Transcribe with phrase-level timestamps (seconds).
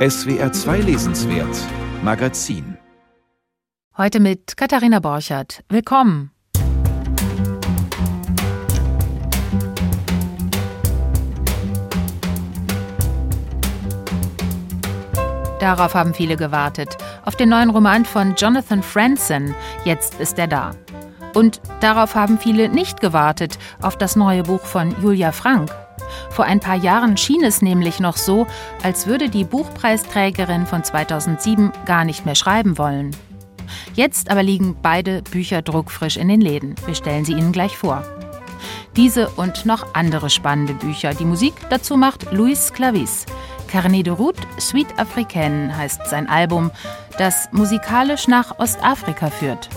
[0.00, 1.58] SWR 2 Lesenswert
[2.02, 2.78] Magazin
[3.98, 5.62] Heute mit Katharina Borchert.
[5.68, 6.30] Willkommen.
[15.58, 16.96] Darauf haben viele gewartet.
[17.26, 19.54] Auf den neuen Roman von Jonathan Franzen.
[19.84, 20.70] Jetzt ist er da.
[21.34, 25.70] Und darauf haben viele nicht gewartet, auf das neue Buch von Julia Frank.
[26.30, 28.46] Vor ein paar Jahren schien es nämlich noch so,
[28.82, 33.14] als würde die Buchpreisträgerin von 2007 gar nicht mehr schreiben wollen.
[33.94, 36.74] Jetzt aber liegen beide Bücher druckfrisch in den Läden.
[36.86, 38.04] Wir stellen sie Ihnen gleich vor.
[38.96, 41.14] Diese und noch andere spannende Bücher.
[41.14, 43.26] Die Musik dazu macht Luis Clavis.
[43.68, 46.72] Carnet de Route Suite Africaine heißt sein Album,
[47.18, 49.68] das musikalisch nach Ostafrika führt.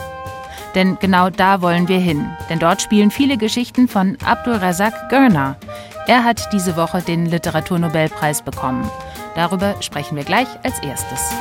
[0.74, 5.58] Denn genau da wollen wir hin, denn dort spielen viele Geschichten von Abdul Razak Gurna.
[6.05, 8.89] Er hat diese Woche den Literaturnobelpreis bekommen.
[9.35, 11.31] Darüber sprechen wir gleich als erstes.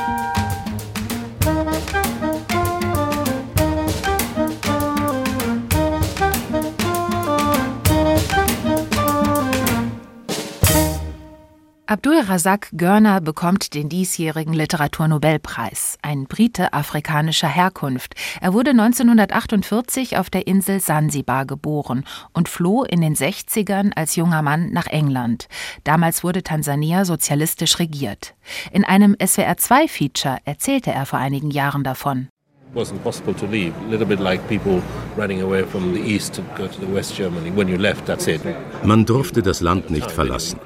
[11.85, 18.15] Abdul Razak Görner bekommt den diesjährigen Literaturnobelpreis, ein Brite afrikanischer Herkunft.
[18.39, 24.41] Er wurde 1948 auf der Insel Sansibar geboren und floh in den 60ern als junger
[24.41, 25.49] Mann nach England.
[25.83, 28.33] Damals wurde Tansania sozialistisch regiert.
[28.71, 32.29] In einem SWR2-Feature erzählte er vor einigen Jahren davon
[32.73, 33.73] wasn't possible to leave.
[33.87, 34.81] A little bit like people
[35.15, 37.51] running away from the east to go to the West Germany.
[37.51, 38.41] When you left, that's it.
[38.83, 40.59] Man durfte das Land nicht verlassen.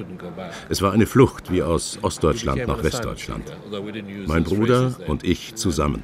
[0.70, 3.44] Es war eine Flucht wie aus Ostdeutschland nach Westdeutschland.
[4.28, 6.04] Mein Bruder und ich zusammen.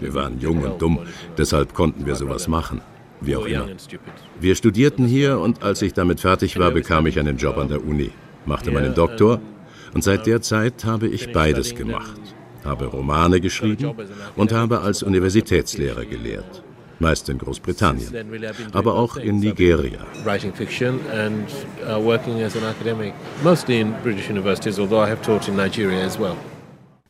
[0.00, 1.00] Wir waren jung und dumm,
[1.36, 2.80] deshalb konnten wir sowas machen.
[3.20, 3.66] Wie auch immer.
[4.40, 7.84] Wir studierten hier und als ich damit fertig war, bekam ich einen Job an der
[7.84, 8.10] Uni,
[8.46, 9.40] machte meinen Doktor
[9.92, 12.20] und seit der Zeit habe ich beides gemacht
[12.64, 13.94] habe Romane geschrieben
[14.36, 16.62] und habe als Universitätslehrer gelehrt,
[17.00, 18.12] meist in Großbritannien,
[18.72, 20.06] aber auch in Nigeria.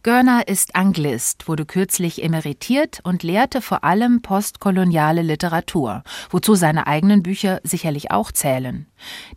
[0.05, 7.25] Görner ist Anglist, wurde kürzlich emeritiert und lehrte vor allem postkoloniale Literatur, wozu seine eigenen
[7.25, 8.87] Bücher sicherlich auch zählen.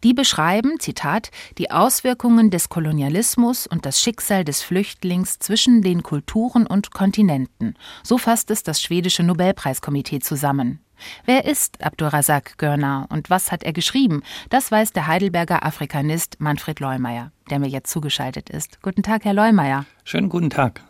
[0.04, 6.68] Die beschreiben, Zitat, die Auswirkungen des Kolonialismus und das Schicksal des Flüchtlings zwischen den Kulturen
[6.68, 7.76] und Kontinenten.
[8.04, 10.80] So fasst es das schwedische Nobelpreiskomitee zusammen.
[11.26, 14.24] Wer ist Abdurrazak Görner und was hat er geschrieben?
[14.50, 18.82] Das weiß der Heidelberger Afrikanist Manfred Leumeier, der mir jetzt zugeschaltet ist.
[18.82, 19.86] Guten Tag, Herr Leumeier.
[20.04, 20.82] Schönen guten Tag.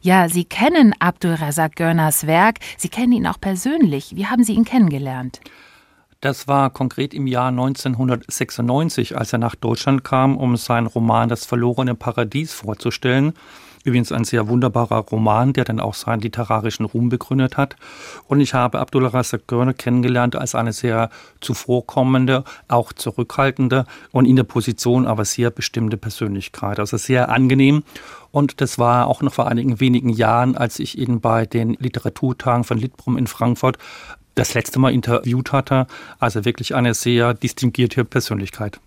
[0.00, 4.14] Ja, Sie kennen Abdulrazak Görners Werk, Sie kennen ihn auch persönlich.
[4.14, 5.40] Wie haben Sie ihn kennengelernt?
[6.20, 11.44] Das war konkret im Jahr 1996, als er nach Deutschland kam, um seinen Roman Das
[11.44, 13.34] verlorene Paradies vorzustellen.
[13.86, 17.76] Übrigens ein sehr wunderbarer Roman, der dann auch seinen literarischen Ruhm begründet hat.
[18.26, 21.08] Und ich habe Abdullah Razak Görne kennengelernt als eine sehr
[21.40, 26.80] zuvorkommende, auch zurückhaltende und in der Position aber sehr bestimmte Persönlichkeit.
[26.80, 27.84] Also sehr angenehm.
[28.32, 32.64] Und das war auch noch vor einigen wenigen Jahren, als ich ihn bei den Literaturtagen
[32.64, 33.78] von Litbrum in Frankfurt
[34.34, 35.86] das letzte Mal interviewt hatte.
[36.18, 38.80] Also wirklich eine sehr distinguierte Persönlichkeit.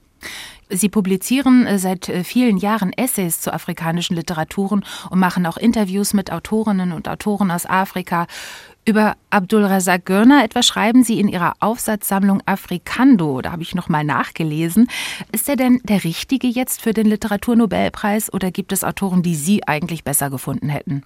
[0.69, 6.13] Sie publizieren äh, seit äh, vielen Jahren Essays zu afrikanischen Literaturen und machen auch Interviews
[6.13, 8.27] mit Autorinnen und Autoren aus Afrika.
[8.85, 13.41] Über Abdul Razak Görner etwas schreiben Sie in Ihrer Aufsatzsammlung Afrikando.
[13.41, 14.87] Da habe ich noch mal nachgelesen.
[15.31, 19.67] Ist er denn der Richtige jetzt für den Literaturnobelpreis oder gibt es Autoren, die Sie
[19.67, 21.03] eigentlich besser gefunden hätten?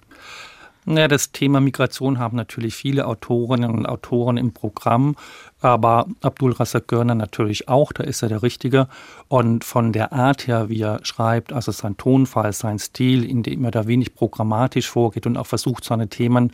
[0.86, 5.16] Ja, das Thema Migration haben natürlich viele Autorinnen und Autoren im Programm,
[5.62, 8.88] aber Abdul Razak Görner natürlich auch, da ist er der Richtige.
[9.28, 13.64] Und von der Art her, wie er schreibt, also sein Tonfall, sein Stil, in dem
[13.64, 16.52] er da wenig programmatisch vorgeht und auch versucht, seine Themen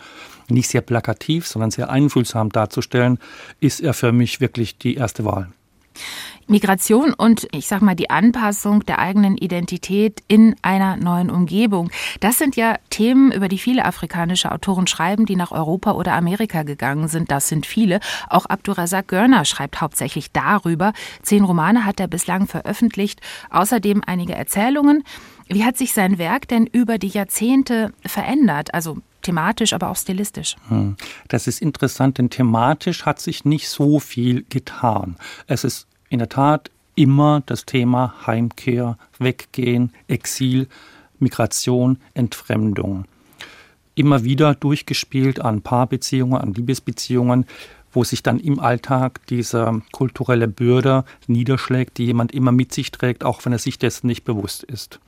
[0.49, 3.19] nicht sehr plakativ, sondern sehr einfühlsam darzustellen,
[3.59, 5.49] ist er für mich wirklich die erste Wahl.
[6.51, 11.91] Migration und ich sag mal die Anpassung der eigenen Identität in einer neuen Umgebung.
[12.19, 16.64] Das sind ja Themen, über die viele afrikanische Autoren schreiben, die nach Europa oder Amerika
[16.64, 17.31] gegangen sind.
[17.31, 18.00] Das sind viele.
[18.29, 20.93] Auch Abdurazak Görner schreibt hauptsächlich darüber.
[21.23, 23.20] Zehn Romane hat er bislang veröffentlicht,
[23.50, 25.05] außerdem einige Erzählungen.
[25.49, 28.75] Wie hat sich sein Werk denn über die Jahrzehnte verändert?
[28.75, 30.56] Also thematisch, aber auch stilistisch.
[30.69, 30.97] Hm.
[31.29, 35.17] Das ist interessant, denn thematisch hat sich nicht so viel getan.
[35.47, 40.69] Es ist in der Tat immer das Thema Heimkehr, Weggehen, Exil,
[41.19, 43.07] Migration, Entfremdung.
[43.95, 47.47] Immer wieder durchgespielt an Paarbeziehungen, an Liebesbeziehungen,
[47.93, 53.25] wo sich dann im Alltag diese kulturelle Bürde niederschlägt, die jemand immer mit sich trägt,
[53.25, 55.01] auch wenn er sich dessen nicht bewusst ist.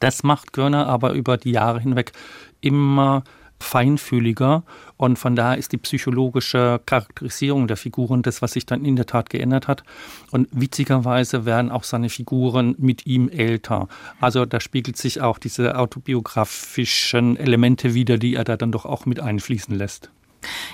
[0.00, 2.12] Das macht Görner aber über die Jahre hinweg
[2.60, 3.22] immer
[3.62, 4.64] feinfühliger
[4.96, 9.06] und von daher ist die psychologische Charakterisierung der Figuren das, was sich dann in der
[9.06, 9.82] Tat geändert hat.
[10.30, 13.88] Und witzigerweise werden auch seine Figuren mit ihm älter.
[14.20, 19.06] Also da spiegelt sich auch diese autobiografischen Elemente wieder, die er da dann doch auch
[19.06, 20.10] mit einfließen lässt.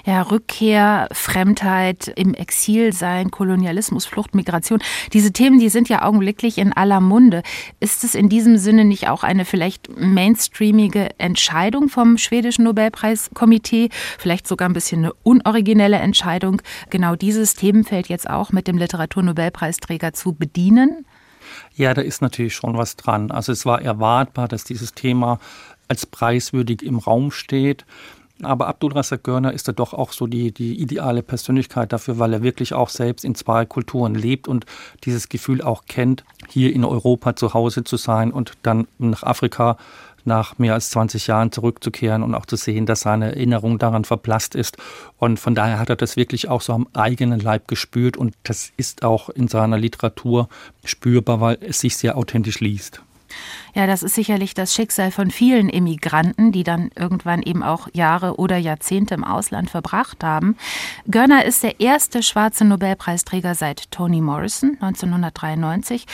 [0.05, 4.81] Ja, Rückkehr, Fremdheit, im Exil sein, Kolonialismus, Flucht, Migration.
[5.13, 7.43] Diese Themen, die sind ja augenblicklich in aller Munde.
[7.81, 13.91] Ist es in diesem Sinne nicht auch eine vielleicht mainstreamige Entscheidung vom schwedischen Nobelpreiskomitee?
[14.19, 20.13] Vielleicht sogar ein bisschen eine unoriginelle Entscheidung, genau dieses Themenfeld jetzt auch mit dem Literaturnobelpreisträger
[20.13, 21.07] zu bedienen?
[21.75, 23.31] Ja, da ist natürlich schon was dran.
[23.31, 25.39] Also es war erwartbar, dass dieses Thema
[25.87, 27.87] als preiswürdig im Raum steht.
[28.43, 32.33] Aber Abdul Razak Görner ist da doch auch so die, die ideale Persönlichkeit dafür, weil
[32.33, 34.65] er wirklich auch selbst in zwei Kulturen lebt und
[35.05, 39.77] dieses Gefühl auch kennt, hier in Europa zu Hause zu sein und dann nach Afrika
[40.25, 44.55] nach mehr als 20 Jahren zurückzukehren und auch zu sehen, dass seine Erinnerung daran verblasst
[44.55, 44.77] ist.
[45.17, 48.71] Und von daher hat er das wirklich auch so am eigenen Leib gespürt und das
[48.77, 50.49] ist auch in seiner Literatur
[50.85, 53.03] spürbar, weil es sich sehr authentisch liest.
[53.75, 58.37] Ja, das ist sicherlich das Schicksal von vielen Immigranten, die dann irgendwann eben auch Jahre
[58.37, 60.57] oder Jahrzehnte im Ausland verbracht haben.
[61.07, 66.07] Görner ist der erste schwarze Nobelpreisträger seit Toni Morrison 1993.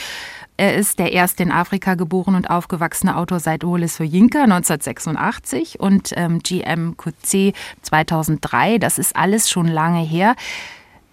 [0.57, 6.13] Er ist der erste in Afrika geboren und aufgewachsene Autor seit Wole Soyinka 1986 und
[6.15, 8.77] ähm, GM Coetzee 2003.
[8.77, 10.35] Das ist alles schon lange her.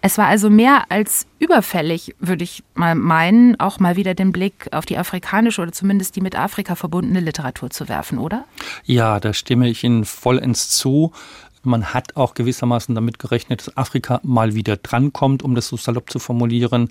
[0.05, 4.67] Es war also mehr als überfällig, würde ich mal meinen, auch mal wieder den Blick
[4.73, 8.43] auf die afrikanische oder zumindest die mit Afrika verbundene Literatur zu werfen, oder?
[8.83, 11.13] Ja, da stimme ich Ihnen vollends zu.
[11.63, 16.09] Man hat auch gewissermaßen damit gerechnet, dass Afrika mal wieder drankommt, um das so salopp
[16.09, 16.89] zu formulieren.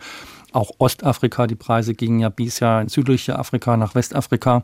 [0.53, 4.63] Auch Ostafrika, die Preise gingen ja bisher in südliche Afrika nach Westafrika.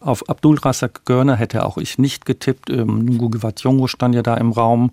[0.00, 2.70] Auf Abdul Razak Görner hätte auch ich nicht getippt.
[2.70, 4.92] Ähm, Nungu stand ja da im Raum.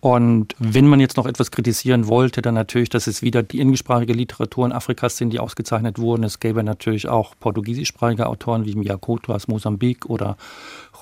[0.00, 4.12] Und wenn man jetzt noch etwas kritisieren wollte, dann natürlich, dass es wieder die englischsprachige
[4.12, 6.22] Literatur in Afrika sind, die ausgezeichnet wurden.
[6.22, 10.36] Es gäbe natürlich auch portugiesischsprachige Autoren wie Miyakoto aus Mosambik oder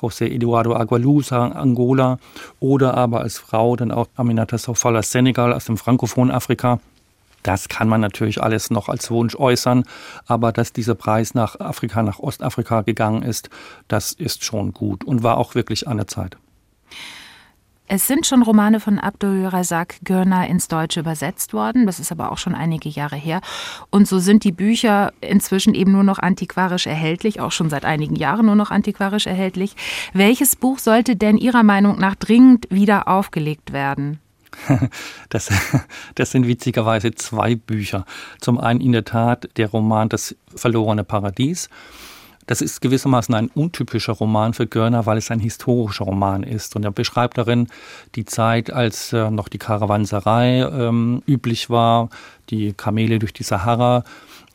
[0.00, 2.18] José Eduardo Agualusa, Angola.
[2.60, 6.78] Oder aber als Frau dann auch Aminata Sofala Senegal aus dem frankophonen Afrika.
[7.44, 9.84] Das kann man natürlich alles noch als Wunsch äußern,
[10.26, 13.50] aber dass dieser Preis nach Afrika, nach Ostafrika gegangen ist,
[13.86, 16.38] das ist schon gut und war auch wirklich an der Zeit.
[17.86, 21.84] Es sind schon Romane von Abdul Razak Görner ins Deutsche übersetzt worden.
[21.84, 23.42] Das ist aber auch schon einige Jahre her.
[23.90, 28.16] Und so sind die Bücher inzwischen eben nur noch antiquarisch erhältlich, auch schon seit einigen
[28.16, 29.76] Jahren nur noch antiquarisch erhältlich.
[30.14, 34.18] Welches Buch sollte denn Ihrer Meinung nach dringend wieder aufgelegt werden?
[35.28, 35.50] Das,
[36.14, 38.04] das sind witzigerweise zwei Bücher.
[38.40, 41.68] Zum einen in der Tat der Roman Das verlorene Paradies.
[42.46, 46.76] Das ist gewissermaßen ein untypischer Roman für Görner, weil es ein historischer Roman ist.
[46.76, 47.68] Und er beschreibt darin
[48.16, 52.10] die Zeit, als äh, noch die Karawanserei ähm, üblich war,
[52.50, 54.04] die Kamele durch die Sahara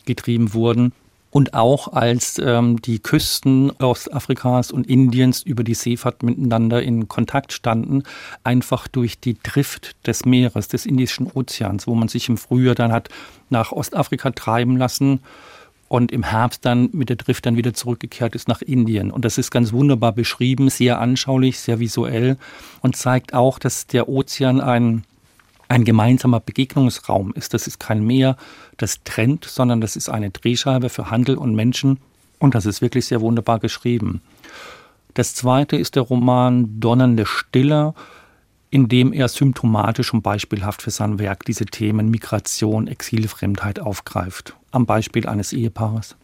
[0.06, 0.94] getrieben wurden
[1.32, 7.54] und auch als ähm, die Küsten Ostafrikas und Indiens über die Seefahrt miteinander in Kontakt
[7.54, 8.04] standen,
[8.44, 12.92] einfach durch die Drift des Meeres, des Indischen Ozeans, wo man sich im Frühjahr dann
[12.92, 13.10] hat
[13.50, 15.20] nach Ostafrika treiben lassen
[15.88, 19.12] und im Herbst dann mit der Drift dann wieder zurückgekehrt ist nach Indien.
[19.12, 22.38] Und das ist ganz wunderbar beschrieben, sehr anschaulich, sehr visuell
[22.82, 25.04] und zeigt auch, dass der Ozean ein
[25.70, 27.54] ein gemeinsamer Begegnungsraum ist.
[27.54, 28.36] Das ist kein Meer,
[28.78, 32.00] das trennt, sondern das ist eine Drehscheibe für Handel und Menschen.
[32.40, 34.22] Und das ist wirklich sehr wunderbar geschrieben.
[35.14, 37.94] Das zweite ist der Roman Donnernde Stille,
[38.72, 44.56] in dem er symptomatisch und beispielhaft für sein Werk diese Themen Migration, Exilfremdheit aufgreift.
[44.72, 46.16] Am Beispiel eines Ehepaares.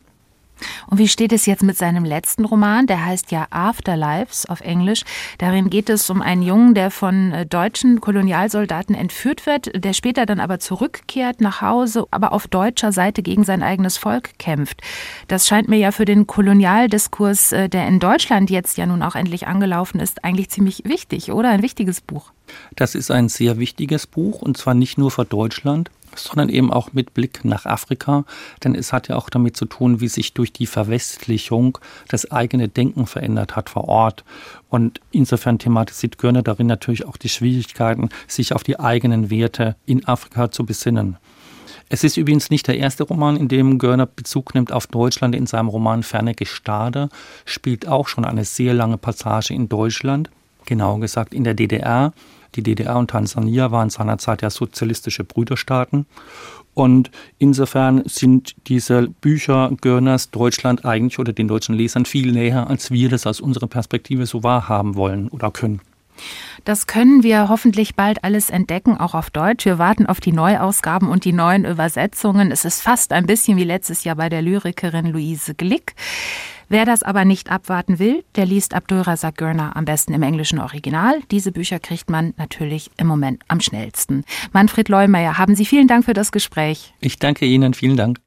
[0.87, 2.87] Und wie steht es jetzt mit seinem letzten Roman?
[2.87, 5.03] Der heißt ja Afterlives auf Englisch.
[5.37, 10.25] Darin geht es um einen Jungen, der von äh, deutschen Kolonialsoldaten entführt wird, der später
[10.25, 14.81] dann aber zurückkehrt nach Hause, aber auf deutscher Seite gegen sein eigenes Volk kämpft.
[15.27, 19.15] Das scheint mir ja für den Kolonialdiskurs, äh, der in Deutschland jetzt ja nun auch
[19.15, 21.49] endlich angelaufen ist, eigentlich ziemlich wichtig, oder?
[21.49, 22.31] Ein wichtiges Buch.
[22.75, 26.93] Das ist ein sehr wichtiges Buch und zwar nicht nur für Deutschland, sondern eben auch
[26.93, 28.25] mit Blick nach Afrika,
[28.63, 32.67] denn es hat ja auch damit zu tun, wie sich durch die Verwestlichung das eigene
[32.67, 34.23] Denken verändert hat vor Ort.
[34.69, 40.05] Und insofern thematisiert Görner darin natürlich auch die Schwierigkeiten, sich auf die eigenen Werte in
[40.07, 41.17] Afrika zu besinnen.
[41.87, 45.35] Es ist übrigens nicht der erste Roman, in dem Görner Bezug nimmt auf Deutschland.
[45.35, 47.09] In seinem Roman Ferne Gestade
[47.45, 50.31] spielt auch schon eine sehr lange Passage in Deutschland,
[50.65, 52.11] genauer gesagt in der DDR.
[52.55, 56.05] Die DDR und Tansania waren seinerzeit ja sozialistische Brüderstaaten.
[56.73, 62.91] Und insofern sind diese Bücher Görners Deutschland eigentlich oder den deutschen Lesern viel näher, als
[62.91, 65.81] wir das aus unserer Perspektive so wahrhaben wollen oder können.
[66.63, 69.65] Das können wir hoffentlich bald alles entdecken, auch auf Deutsch.
[69.65, 72.51] Wir warten auf die Neuausgaben und die neuen Übersetzungen.
[72.51, 75.95] Es ist fast ein bisschen wie letztes Jahr bei der Lyrikerin Luise Glick.
[76.67, 81.21] Wer das aber nicht abwarten will, der liest Abdulrazak Görner am besten im englischen Original.
[81.29, 84.23] Diese Bücher kriegt man natürlich im Moment am schnellsten.
[84.51, 86.93] Manfred Leumeier, haben Sie vielen Dank für das Gespräch.
[87.01, 88.19] Ich danke Ihnen, vielen Dank.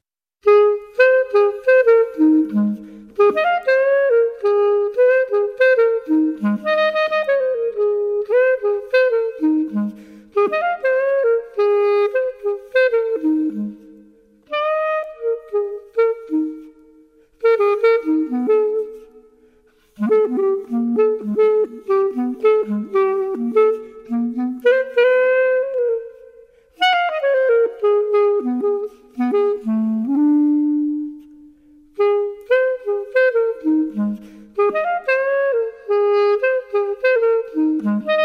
[37.69, 38.18] Mm-hmm.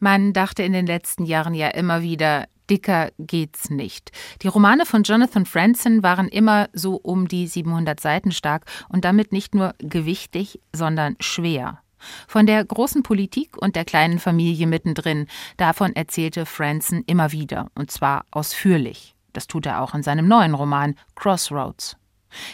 [0.00, 4.12] Man dachte in den letzten Jahren ja immer wieder, dicker geht's nicht.
[4.42, 9.32] Die Romane von Jonathan Franzen waren immer so um die 700 Seiten stark und damit
[9.32, 11.80] nicht nur gewichtig, sondern schwer.
[12.26, 15.26] Von der großen Politik und der kleinen Familie mittendrin,
[15.56, 19.14] davon erzählte Franzen immer wieder, und zwar ausführlich.
[19.32, 21.96] Das tut er auch in seinem neuen Roman Crossroads.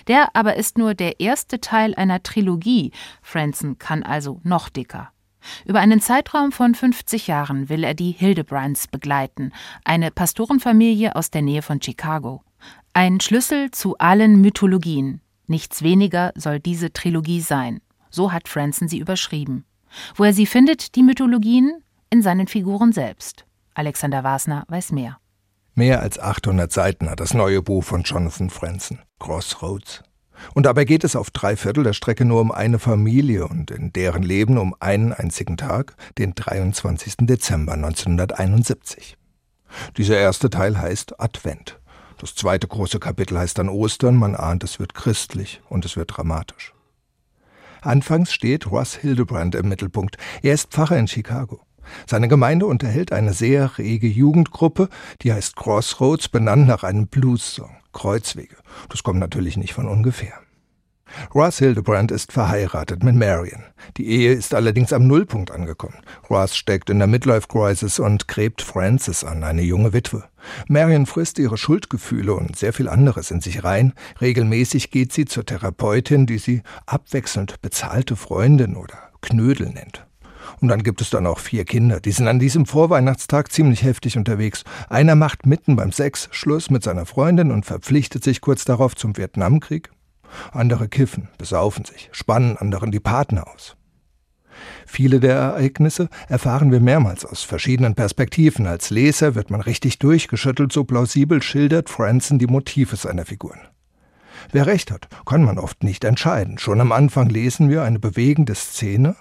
[0.07, 2.93] Der aber ist nur der erste Teil einer Trilogie.
[3.23, 5.11] Franzen kann also noch dicker.
[5.67, 9.53] Über einen Zeitraum von 50 Jahren will er die Hildebrands begleiten,
[9.85, 12.43] eine Pastorenfamilie aus der Nähe von Chicago.
[12.93, 15.21] Ein Schlüssel zu allen Mythologien.
[15.47, 17.81] Nichts weniger soll diese Trilogie sein.
[18.15, 19.65] So hat Franson sie überschrieben.
[20.15, 21.83] Wo er sie findet, die Mythologien?
[22.11, 23.45] In seinen Figuren selbst.
[23.75, 25.19] Alexander Wasner weiß mehr.
[25.75, 30.05] Mehr als 800 Seiten hat das neue Buch von Jonathan Franzen, Crossroads.
[30.55, 33.93] Und dabei geht es auf drei Viertel der Strecke nur um eine Familie und in
[33.93, 37.15] deren Leben um einen einzigen Tag, den 23.
[37.23, 39.17] Dezember 1971.
[39.97, 41.81] Dieser erste Teil heißt Advent.
[42.19, 46.17] Das zweite große Kapitel heißt dann Ostern, man ahnt, es wird christlich und es wird
[46.17, 46.74] dramatisch.
[47.85, 50.17] Anfangs steht Russ Hildebrand im Mittelpunkt.
[50.43, 51.61] Er ist Pfarrer in Chicago.
[52.07, 54.89] Seine Gemeinde unterhält eine sehr rege Jugendgruppe,
[55.21, 57.77] die heißt Crossroads, benannt nach einem Blues-Song.
[57.93, 58.57] Kreuzwege.
[58.89, 60.44] Das kommt natürlich nicht von ungefähr.
[61.35, 63.65] Ross Hildebrand ist verheiratet mit Marion.
[63.97, 65.99] Die Ehe ist allerdings am Nullpunkt angekommen.
[66.31, 70.25] Ross steckt in der Midlife Crisis und gräbt Frances an, eine junge Witwe.
[70.69, 73.93] Marion frisst ihre Schuldgefühle und sehr viel anderes in sich rein.
[74.21, 80.07] Regelmäßig geht sie zur Therapeutin, die sie abwechselnd bezahlte Freundin oder Knödel nennt.
[80.61, 82.01] Und dann gibt es dann auch vier Kinder.
[82.01, 84.65] Die sind an diesem Vorweihnachtstag ziemlich heftig unterwegs.
[84.89, 89.17] Einer macht mitten beim Sex Schluss mit seiner Freundin und verpflichtet sich kurz darauf zum
[89.17, 89.91] Vietnamkrieg.
[90.53, 93.77] Andere kiffen, besaufen sich, spannen anderen die Partner aus.
[94.87, 98.67] Viele der Ereignisse erfahren wir mehrmals aus verschiedenen Perspektiven.
[98.67, 103.61] Als Leser wird man richtig durchgeschüttelt, so plausibel schildert Franzen die Motive seiner Figuren.
[104.53, 106.59] Wer recht hat, kann man oft nicht entscheiden.
[106.59, 109.17] Schon am Anfang lesen wir eine bewegende Szene,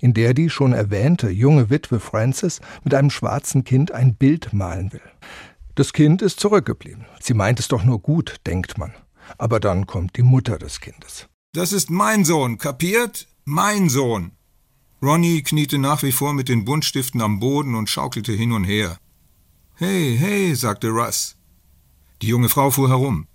[0.00, 4.92] in der die schon erwähnte junge Witwe Frances mit einem schwarzen Kind ein Bild malen
[4.92, 5.00] will.
[5.74, 7.06] Das Kind ist zurückgeblieben.
[7.20, 8.92] Sie meint es doch nur gut, denkt man.
[9.36, 11.28] Aber dann kommt die Mutter des Kindes.
[11.52, 13.28] Das ist mein Sohn, kapiert?
[13.44, 14.32] Mein Sohn.
[15.02, 18.98] Ronnie kniete nach wie vor mit den Buntstiften am Boden und schaukelte hin und her.
[19.74, 21.36] Hey, hey, sagte Russ.
[22.20, 23.28] Die junge Frau fuhr herum.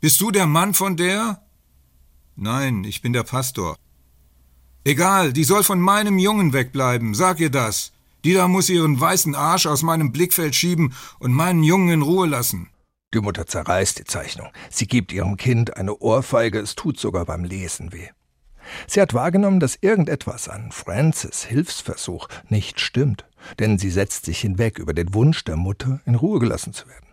[0.00, 1.42] Bist du der Mann von der?
[2.36, 3.76] Nein, ich bin der Pastor.
[4.84, 7.92] Egal, die soll von meinem Jungen wegbleiben, sag ihr das.
[8.24, 12.26] Die da muss ihren weißen Arsch aus meinem Blickfeld schieben und meinen Jungen in Ruhe
[12.26, 12.68] lassen.
[13.14, 14.48] Die Mutter zerreißt die Zeichnung.
[14.70, 18.08] Sie gibt ihrem Kind eine Ohrfeige, es tut sogar beim Lesen weh.
[18.88, 23.24] Sie hat wahrgenommen, dass irgendetwas an Francis Hilfsversuch nicht stimmt,
[23.60, 27.06] denn sie setzt sich hinweg über den Wunsch der Mutter, in Ruhe gelassen zu werden.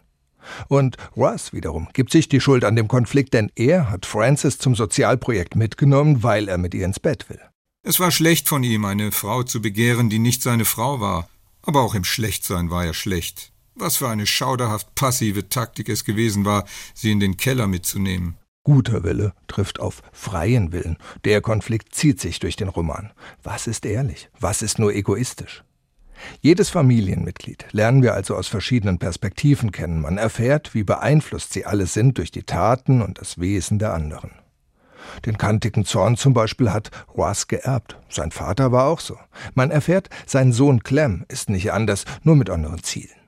[0.70, 4.74] Und Russ wiederum gibt sich die Schuld an dem Konflikt, denn er hat Francis zum
[4.74, 7.42] Sozialprojekt mitgenommen, weil er mit ihr ins Bett will.
[7.84, 11.30] Es war schlecht von ihm, eine Frau zu begehren, die nicht seine Frau war,
[11.62, 13.52] aber auch im Schlechtsein war er schlecht.
[13.76, 18.38] Was für eine schauderhaft passive Taktik es gewesen war, sie in den Keller mitzunehmen.
[18.64, 20.98] Guter Wille trifft auf freien Willen.
[21.26, 23.12] Der Konflikt zieht sich durch den Roman.
[23.42, 24.30] Was ist ehrlich?
[24.40, 25.64] Was ist nur egoistisch?
[26.42, 30.02] Jedes Familienmitglied lernen wir also aus verschiedenen Perspektiven kennen.
[30.02, 34.32] Man erfährt, wie beeinflusst sie alle sind durch die Taten und das Wesen der anderen.
[35.26, 37.98] Den kantigen Zorn zum Beispiel hat Roas geerbt.
[38.10, 39.18] Sein Vater war auch so.
[39.56, 43.21] Man erfährt, sein Sohn Clem ist nicht anders, nur mit anderen Zielen.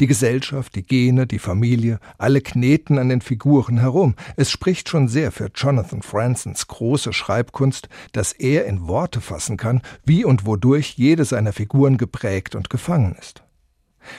[0.00, 4.14] Die Gesellschaft, die Gene, die Familie, alle kneten an den Figuren herum.
[4.36, 9.82] Es spricht schon sehr für Jonathan Fransons große Schreibkunst, dass er in Worte fassen kann,
[10.04, 13.42] wie und wodurch jede seiner Figuren geprägt und gefangen ist.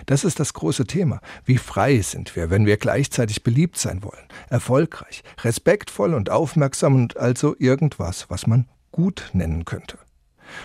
[0.05, 1.21] Das ist das große Thema.
[1.45, 7.17] Wie frei sind wir, wenn wir gleichzeitig beliebt sein wollen, erfolgreich, respektvoll und aufmerksam und
[7.17, 9.97] also irgendwas, was man gut nennen könnte.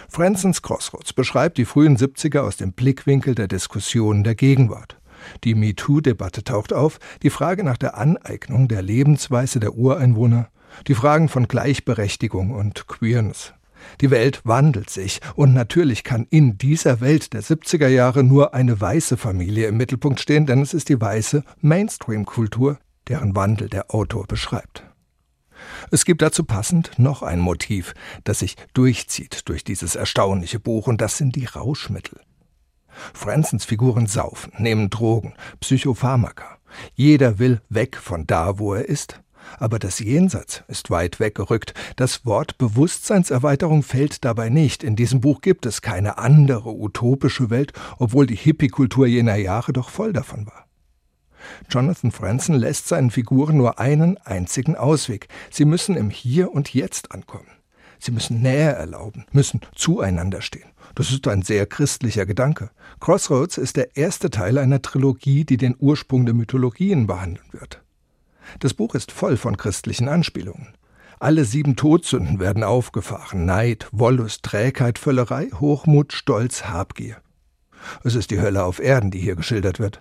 [0.08, 4.98] Fransons Crossroads beschreibt die frühen 70er aus dem Blickwinkel der Diskussionen der Gegenwart.
[5.44, 10.48] Die MeToo-Debatte taucht auf, die Frage nach der Aneignung der Lebensweise der Ureinwohner,
[10.86, 13.54] die Fragen von Gleichberechtigung und Queerness.
[14.00, 18.80] Die Welt wandelt sich und natürlich kann in dieser Welt der 70er Jahre nur eine
[18.80, 24.26] weiße Familie im Mittelpunkt stehen, denn es ist die weiße Mainstream-Kultur, deren Wandel der Autor
[24.26, 24.84] beschreibt.
[25.90, 27.94] Es gibt dazu passend noch ein Motiv,
[28.24, 32.20] das sich durchzieht durch dieses erstaunliche Buch, und das sind die Rauschmittel.
[33.12, 36.58] Fransons Figuren saufen, nehmen Drogen, Psychopharmaka.
[36.94, 39.20] Jeder will weg von da, wo er ist.
[39.58, 41.74] Aber das Jenseits ist weit weggerückt.
[41.96, 44.82] Das Wort Bewusstseinserweiterung fällt dabei nicht.
[44.82, 49.90] In diesem Buch gibt es keine andere utopische Welt, obwohl die Hippie-Kultur jener Jahre doch
[49.90, 50.63] voll davon war.
[51.68, 55.28] Jonathan Franzen lässt seinen Figuren nur einen einzigen Ausweg.
[55.50, 57.48] Sie müssen im Hier und Jetzt ankommen.
[57.98, 60.68] Sie müssen Nähe erlauben, müssen zueinander stehen.
[60.94, 62.70] Das ist ein sehr christlicher Gedanke.
[63.00, 67.82] Crossroads ist der erste Teil einer Trilogie, die den Ursprung der Mythologien behandeln wird.
[68.60, 70.74] Das Buch ist voll von christlichen Anspielungen.
[71.18, 73.46] Alle sieben Todsünden werden aufgefahren.
[73.46, 77.16] Neid, Wollust, Trägheit, Völlerei, Hochmut, Stolz, Habgier.
[78.02, 80.00] Es ist die Hölle auf Erden, die hier geschildert wird.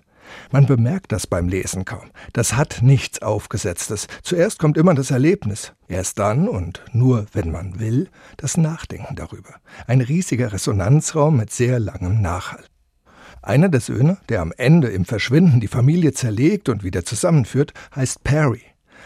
[0.50, 2.10] Man bemerkt das beim Lesen kaum.
[2.32, 4.06] Das hat nichts Aufgesetztes.
[4.22, 5.72] Zuerst kommt immer das Erlebnis.
[5.88, 9.54] Erst dann und nur, wenn man will, das Nachdenken darüber.
[9.86, 12.64] Ein riesiger Resonanzraum mit sehr langem Nachhall.
[13.42, 18.24] Einer der Söhne, der am Ende im Verschwinden die Familie zerlegt und wieder zusammenführt, heißt
[18.24, 18.62] Perry.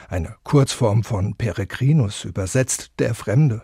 [0.08, 3.62] Eine Kurzform von Peregrinus, übersetzt der Fremde.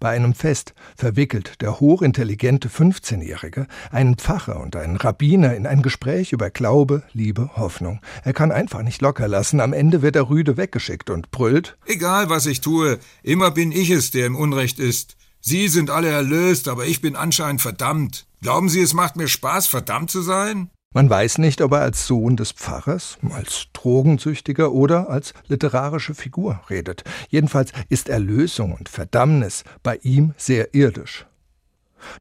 [0.00, 6.32] Bei einem Fest verwickelt der hochintelligente 15-Jährige einen Pfarrer und einen Rabbiner in ein Gespräch
[6.32, 8.00] über Glaube, Liebe, Hoffnung.
[8.24, 9.60] Er kann einfach nicht locker lassen.
[9.60, 13.90] Am Ende wird er rüde weggeschickt und brüllt: Egal, was ich tue, immer bin ich
[13.90, 15.16] es, der im Unrecht ist.
[15.40, 18.26] Sie sind alle erlöst, aber ich bin anscheinend verdammt.
[18.42, 20.70] Glauben Sie, es macht mir Spaß, verdammt zu sein?
[20.96, 26.62] Man weiß nicht, ob er als Sohn des Pfarrers, als Drogensüchtiger oder als literarische Figur
[26.70, 27.04] redet.
[27.28, 31.26] Jedenfalls ist Erlösung und Verdammnis bei ihm sehr irdisch.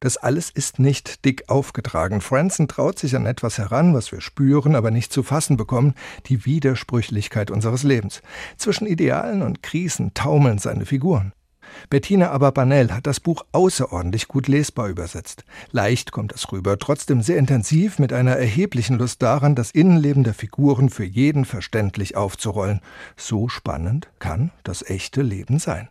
[0.02, 2.20] Das alles ist nicht dick aufgetragen.
[2.20, 5.94] Franson traut sich an etwas heran, was wir spüren, aber nicht zu fassen bekommen,
[6.26, 8.22] die Widersprüchlichkeit unseres Lebens.
[8.58, 11.32] Zwischen Idealen und Krisen taumeln seine Figuren.
[11.90, 15.44] Bettina Aberbanel hat das Buch außerordentlich gut lesbar übersetzt.
[15.72, 20.34] Leicht kommt es rüber, trotzdem sehr intensiv mit einer erheblichen Lust daran, das Innenleben der
[20.34, 22.82] Figuren für jeden verständlich aufzurollen.
[23.18, 25.90] So spannend kann das echte Leben sein.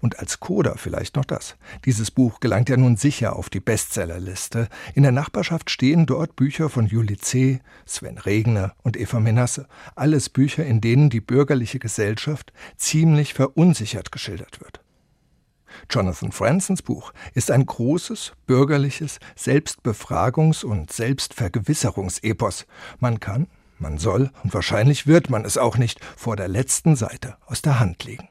[0.00, 1.56] Und als Coda vielleicht noch das.
[1.84, 4.68] Dieses Buch gelangt ja nun sicher auf die Bestsellerliste.
[4.94, 9.66] In der Nachbarschaft stehen dort Bücher von Juli C., Sven Regner und Eva Menasse.
[9.94, 14.80] Alles Bücher, in denen die bürgerliche Gesellschaft ziemlich verunsichert geschildert wird.
[15.90, 22.66] Jonathan Fransons Buch ist ein großes, bürgerliches Selbstbefragungs- und Selbstvergewisserungsepos.
[23.00, 27.36] Man kann, man soll und wahrscheinlich wird man es auch nicht vor der letzten Seite
[27.46, 28.28] aus der Hand legen.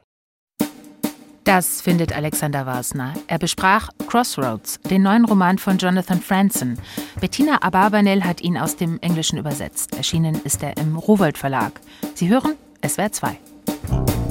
[1.44, 3.12] Das findet Alexander Wasner.
[3.26, 6.78] Er besprach Crossroads, den neuen Roman von Jonathan Franzen.
[7.20, 9.94] Bettina Abarbanel hat ihn aus dem Englischen übersetzt.
[9.94, 11.80] Erschienen ist er im Rowold Verlag.
[12.14, 13.38] Sie hören SWR 2.
[13.86, 14.23] Zwei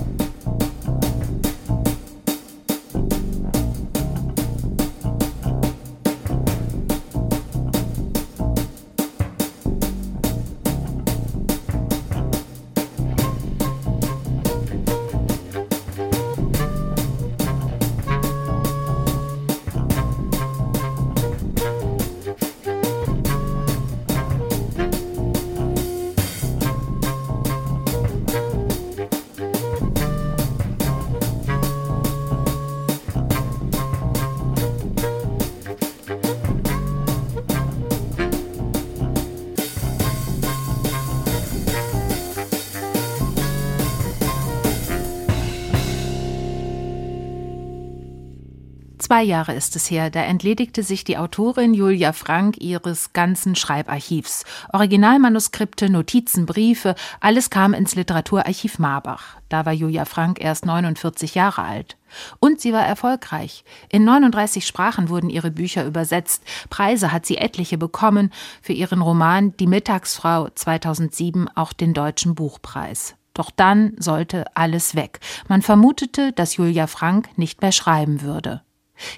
[49.22, 54.46] Jahre ist es her, da entledigte sich die Autorin Julia Frank ihres ganzen Schreibarchivs.
[54.72, 59.38] Originalmanuskripte, Notizen, Briefe, alles kam ins Literaturarchiv Marbach.
[59.50, 61.98] Da war Julia Frank erst 49 Jahre alt.
[62.40, 63.64] Und sie war erfolgreich.
[63.90, 66.44] In 39 Sprachen wurden ihre Bücher übersetzt.
[66.70, 68.32] Preise hat sie etliche bekommen.
[68.62, 73.16] Für ihren Roman Die Mittagsfrau 2007 auch den Deutschen Buchpreis.
[73.34, 75.20] Doch dann sollte alles weg.
[75.48, 78.62] Man vermutete, dass Julia Frank nicht mehr schreiben würde.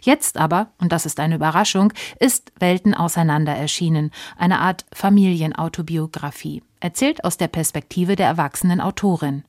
[0.02, 7.24] Jetzt aber, und das ist eine Überraschung, ist Welten auseinander erschienen, eine Art Familienautobiografie, erzählt
[7.24, 9.44] aus der Perspektive der erwachsenen Autorin.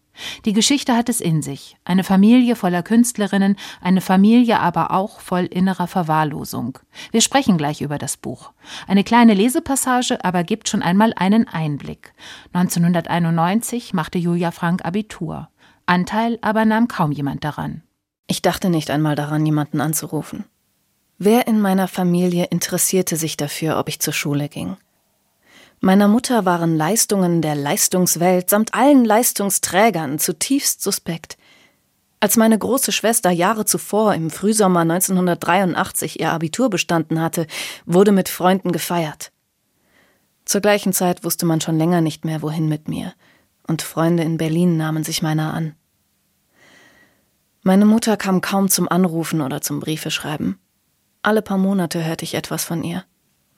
[0.45, 1.77] Die Geschichte hat es in sich.
[1.85, 6.79] Eine Familie voller Künstlerinnen, eine Familie aber auch voll innerer Verwahrlosung.
[7.13, 8.53] Wir sprechen gleich über das Buch.
[8.87, 12.15] Eine kleine Lesepassage aber gibt schon einmal einen Einblick.
[12.53, 15.49] 1991 machte Julia Frank Abitur.
[15.85, 17.83] Anteil aber nahm kaum jemand daran.
[18.27, 20.45] Ich dachte nicht einmal daran, jemanden anzurufen.
[21.19, 24.77] Wer in meiner Familie interessierte sich dafür, ob ich zur Schule ging?
[25.81, 31.37] Meiner Mutter waren Leistungen der Leistungswelt samt allen Leistungsträgern zutiefst suspekt.
[32.19, 37.47] Als meine große Schwester Jahre zuvor im Frühsommer 1983 ihr Abitur bestanden hatte,
[37.85, 39.33] wurde mit Freunden gefeiert.
[40.45, 43.13] Zur gleichen Zeit wusste man schon länger nicht mehr, wohin mit mir,
[43.67, 45.75] und Freunde in Berlin nahmen sich meiner an.
[47.67, 50.57] Meine Mutter kam kaum zum Anrufen oder zum Briefeschreiben.
[51.23, 53.03] Alle paar Monate hörte ich etwas von ihr.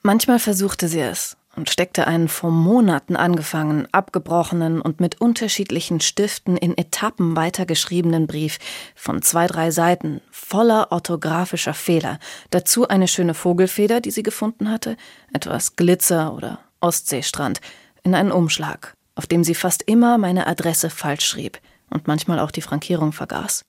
[0.01, 6.57] Manchmal versuchte sie es und steckte einen vor Monaten angefangenen, abgebrochenen und mit unterschiedlichen Stiften
[6.57, 8.57] in Etappen weitergeschriebenen Brief
[8.95, 12.17] von zwei, drei Seiten voller orthografischer Fehler,
[12.49, 14.97] dazu eine schöne Vogelfeder, die sie gefunden hatte,
[15.33, 17.61] etwas Glitzer oder Ostseestrand,
[18.01, 21.59] in einen Umschlag, auf dem sie fast immer meine Adresse falsch schrieb
[21.91, 23.65] und manchmal auch die Frankierung vergaß.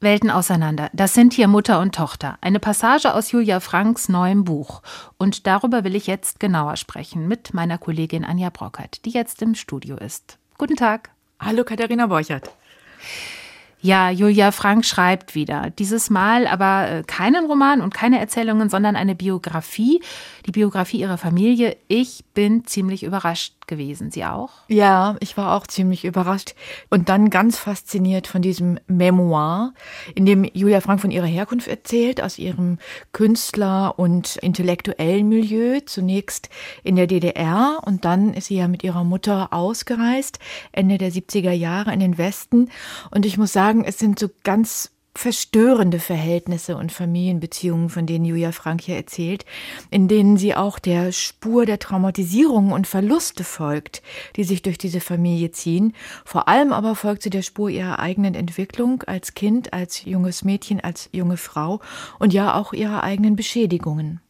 [0.00, 0.90] Welten auseinander.
[0.92, 2.36] Das sind hier Mutter und Tochter.
[2.42, 4.82] Eine Passage aus Julia Franks neuem Buch.
[5.16, 9.54] Und darüber will ich jetzt genauer sprechen mit meiner Kollegin Anja Brockert, die jetzt im
[9.54, 10.38] Studio ist.
[10.58, 11.10] Guten Tag.
[11.40, 12.50] Hallo Katharina Borchert.
[13.80, 15.70] Ja, Julia Frank schreibt wieder.
[15.70, 20.02] Dieses Mal aber äh, keinen Roman und keine Erzählungen, sondern eine Biografie.
[20.46, 21.76] Die Biografie ihrer Familie.
[21.88, 24.10] Ich bin ziemlich überrascht gewesen.
[24.10, 24.50] Sie auch?
[24.68, 26.54] Ja, ich war auch ziemlich überrascht
[26.90, 29.72] und dann ganz fasziniert von diesem Memoir,
[30.14, 32.78] in dem Julia Frank von ihrer Herkunft erzählt, aus ihrem
[33.12, 36.48] Künstler- und intellektuellen Milieu, zunächst
[36.82, 40.38] in der DDR und dann ist sie ja mit ihrer Mutter ausgereist,
[40.72, 42.70] Ende der 70er Jahre in den Westen
[43.10, 48.52] und ich muss sagen, es sind so ganz verstörende Verhältnisse und Familienbeziehungen, von denen Julia
[48.52, 49.44] Frank hier erzählt,
[49.90, 54.02] in denen sie auch der Spur der Traumatisierungen und Verluste folgt,
[54.36, 55.94] die sich durch diese Familie ziehen.
[56.24, 60.80] Vor allem aber folgt sie der Spur ihrer eigenen Entwicklung als Kind, als junges Mädchen,
[60.80, 61.80] als junge Frau
[62.18, 64.20] und ja auch ihrer eigenen Beschädigungen.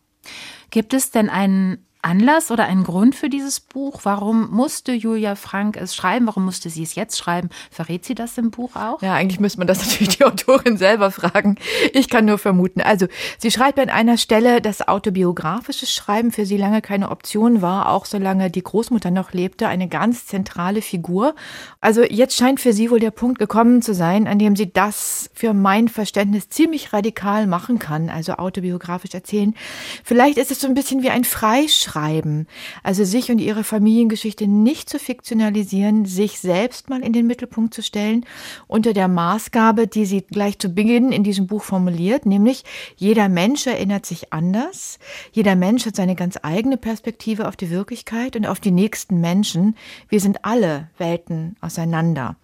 [0.71, 4.03] Gibt es denn einen Anlass oder ein Grund für dieses Buch?
[4.05, 6.29] Warum musste Julia Frank es schreiben?
[6.29, 7.51] Warum musste sie es jetzt schreiben?
[7.69, 9.03] Verrät sie das im Buch auch?
[9.03, 11.57] Ja, eigentlich müsste man das natürlich die Autorin selber fragen.
[11.93, 12.81] Ich kann nur vermuten.
[12.81, 17.89] Also, sie schreibt an einer Stelle, dass autobiografisches Schreiben für sie lange keine Option war,
[17.89, 21.35] auch solange die Großmutter noch lebte, eine ganz zentrale Figur.
[21.81, 25.29] Also, jetzt scheint für sie wohl der Punkt gekommen zu sein, an dem sie das
[25.35, 29.57] für mein Verständnis ziemlich radikal machen kann, also autobiografisch erzählen.
[30.05, 32.47] Vielleicht ist es so ein bisschen wie ein Freischreiben schreiben.
[32.83, 37.83] Also sich und ihre Familiengeschichte nicht zu fiktionalisieren, sich selbst mal in den Mittelpunkt zu
[37.83, 38.27] stellen,
[38.67, 42.65] unter der Maßgabe, die sie gleich zu Beginn in diesem Buch formuliert, nämlich
[42.97, 44.99] jeder Mensch erinnert sich anders,
[45.33, 49.77] jeder Mensch hat seine ganz eigene Perspektive auf die Wirklichkeit und auf die nächsten Menschen.
[50.09, 52.37] Wir sind alle Welten auseinander.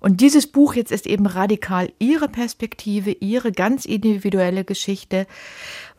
[0.00, 5.26] Und dieses Buch jetzt ist eben radikal ihre Perspektive, ihre ganz individuelle Geschichte.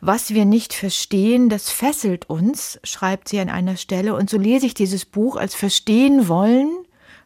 [0.00, 4.14] Was wir nicht verstehen, das fesselt uns, schreibt sie an einer Stelle.
[4.14, 6.70] Und so lese ich dieses Buch als verstehen wollen,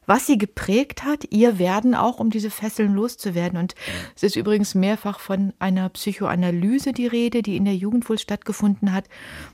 [0.07, 3.59] was sie geprägt hat, ihr Werden auch, um diese Fesseln loszuwerden.
[3.59, 3.75] Und
[4.17, 8.93] es ist übrigens mehrfach von einer Psychoanalyse die Rede, die in der Jugend wohl stattgefunden
[8.93, 9.05] hat.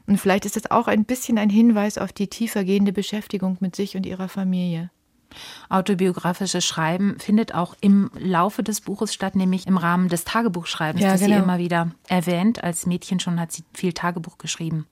[0.07, 3.97] Und vielleicht ist das auch ein bisschen ein Hinweis auf die tiefergehende Beschäftigung mit sich
[3.97, 4.91] und ihrer Familie.
[5.69, 11.13] Autobiografisches Schreiben findet auch im Laufe des Buches statt, nämlich im Rahmen des Tagebuchschreibens, ja,
[11.13, 11.37] das genau.
[11.37, 12.63] sie immer wieder erwähnt.
[12.65, 14.87] Als Mädchen schon hat sie viel Tagebuch geschrieben.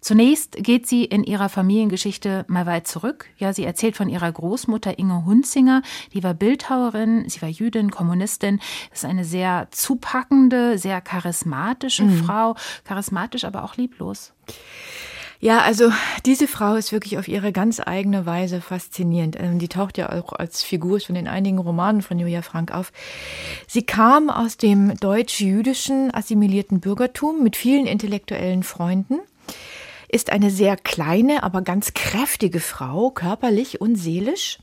[0.00, 3.26] Zunächst geht sie in ihrer Familiengeschichte mal weit zurück.
[3.36, 5.82] Ja, sie erzählt von ihrer Großmutter Inge Hunzinger,
[6.12, 8.60] die war Bildhauerin, sie war Jüdin, Kommunistin.
[8.90, 12.24] Das ist eine sehr zupackende, sehr charismatische mhm.
[12.24, 14.32] Frau, charismatisch, aber auch lieblos.
[15.44, 15.92] Ja, also
[16.24, 19.36] diese Frau ist wirklich auf ihre ganz eigene Weise faszinierend.
[19.40, 22.92] Ähm, die taucht ja auch als Figur schon in einigen Romanen von Julia Frank auf.
[23.66, 29.18] Sie kam aus dem deutsch-jüdischen assimilierten Bürgertum mit vielen intellektuellen Freunden,
[30.08, 34.60] ist eine sehr kleine, aber ganz kräftige Frau, körperlich und seelisch.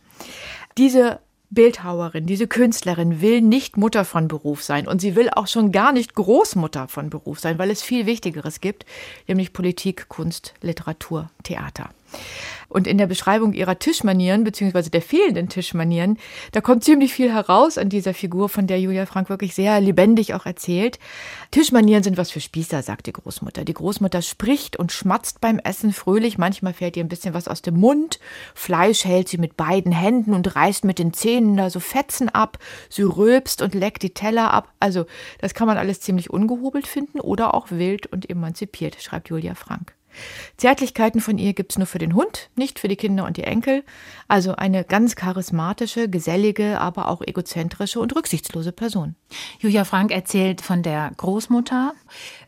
[0.78, 1.20] Diese
[1.52, 5.92] Bildhauerin, diese Künstlerin will nicht Mutter von Beruf sein und sie will auch schon gar
[5.92, 8.86] nicht Großmutter von Beruf sein, weil es viel Wichtigeres gibt,
[9.28, 11.90] nämlich Politik, Kunst, Literatur, Theater.
[12.70, 16.20] Und in der Beschreibung ihrer Tischmanieren, beziehungsweise der fehlenden Tischmanieren,
[16.52, 20.36] da kommt ziemlich viel heraus an dieser Figur, von der Julia Frank wirklich sehr lebendig
[20.36, 21.00] auch erzählt.
[21.50, 23.66] Tischmanieren sind was für Spießer, sagt die Großmutter.
[23.66, 26.38] Die Großmutter spricht und schmatzt beim Essen fröhlich.
[26.38, 28.20] Manchmal fällt ihr ein bisschen was aus dem Mund.
[28.54, 32.60] Fleisch hält sie mit beiden Händen und reißt mit den Zähnen da so Fetzen ab.
[32.90, 34.72] Sie rülpst und leckt die Teller ab.
[34.80, 35.08] Also,
[35.40, 39.99] das kann man alles ziemlich ungehobelt finden oder auch wild und emanzipiert, schreibt Julia Frank.
[40.58, 43.44] Zärtlichkeiten von ihr gibt es nur für den Hund, nicht für die Kinder und die
[43.44, 43.84] Enkel.
[44.28, 49.16] Also eine ganz charismatische, gesellige, aber auch egozentrische und rücksichtslose Person.
[49.60, 51.94] Julia Frank erzählt von der Großmutter.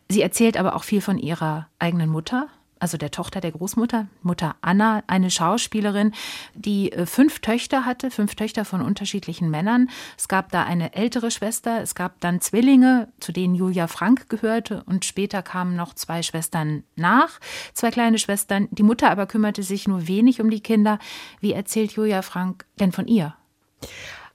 [0.10, 2.48] Sie erzählt aber auch viel von ihrer eigenen Mutter,
[2.82, 6.14] also der Tochter der Großmutter, Mutter Anna, eine Schauspielerin,
[6.56, 9.90] die äh, fünf Töchter hatte, fünf Töchter von unterschiedlichen Männern.
[10.18, 14.84] Es gab da eine ältere Schwester, es gab dann Zwillinge, zu denen Julia Frank gehörte
[14.88, 17.40] und später kamen noch zwei Schwestern nach,
[17.74, 18.68] zwei kleine Schwestern.
[18.72, 20.98] Die Mutter aber kümmerte sich nur wenig um die Kinder.
[21.40, 23.36] Wie erzählt Julia Frank denn von ihr?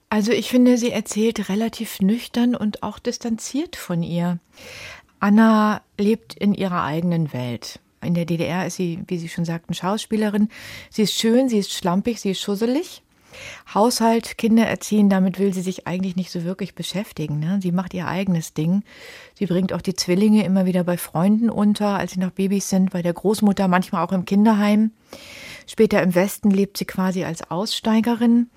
[0.09, 4.39] Also ich finde, sie erzählt relativ nüchtern und auch distanziert von ihr.
[5.19, 7.81] Anna lebt in ihrer eigenen Welt.
[8.01, 10.49] In der DDR ist sie, wie Sie schon sagten, Schauspielerin.
[10.89, 13.01] Sie ist schön, sie ist schlampig, sie ist schusselig.
[13.73, 17.39] Haushalt, Kinder erziehen, damit will sie sich eigentlich nicht so wirklich beschäftigen.
[17.39, 17.59] Ne?
[17.61, 18.83] Sie macht ihr eigenes Ding.
[19.35, 22.91] Sie bringt auch die Zwillinge immer wieder bei Freunden unter, als sie noch Babys sind,
[22.91, 24.91] bei der Großmutter, manchmal auch im Kinderheim.
[25.69, 28.49] Später im Westen lebt sie quasi als Aussteigerin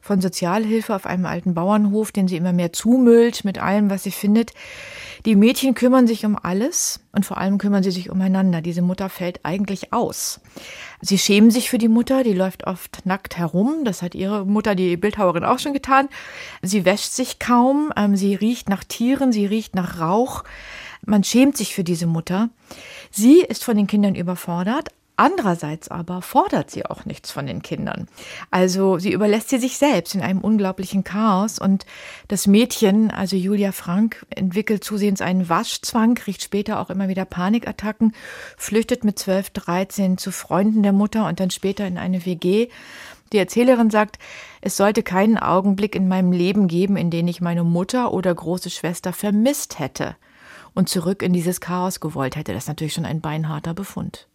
[0.00, 4.10] von Sozialhilfe auf einem alten Bauernhof, den sie immer mehr zumüllt mit allem, was sie
[4.10, 4.52] findet.
[5.26, 8.62] Die Mädchen kümmern sich um alles und vor allem kümmern sie sich umeinander.
[8.62, 10.40] Diese Mutter fällt eigentlich aus.
[11.02, 13.84] Sie schämen sich für die Mutter, die läuft oft nackt herum.
[13.84, 16.08] Das hat ihre Mutter, die Bildhauerin, auch schon getan.
[16.62, 20.44] Sie wäscht sich kaum, ähm, sie riecht nach Tieren, sie riecht nach Rauch.
[21.04, 22.50] Man schämt sich für diese Mutter.
[23.10, 24.88] Sie ist von den Kindern überfordert,
[25.20, 28.08] Andererseits aber fordert sie auch nichts von den Kindern.
[28.50, 31.84] Also sie überlässt sie sich selbst in einem unglaublichen Chaos und
[32.28, 38.14] das Mädchen, also Julia Frank, entwickelt zusehends einen Waschzwang, kriegt später auch immer wieder Panikattacken,
[38.56, 42.68] flüchtet mit 12, 13 zu Freunden der Mutter und dann später in eine WG.
[43.34, 44.18] Die Erzählerin sagt,
[44.62, 48.70] es sollte keinen Augenblick in meinem Leben geben, in dem ich meine Mutter oder große
[48.70, 50.16] Schwester vermisst hätte
[50.72, 52.54] und zurück in dieses Chaos gewollt hätte.
[52.54, 54.29] Das ist natürlich schon ein beinharter Befund.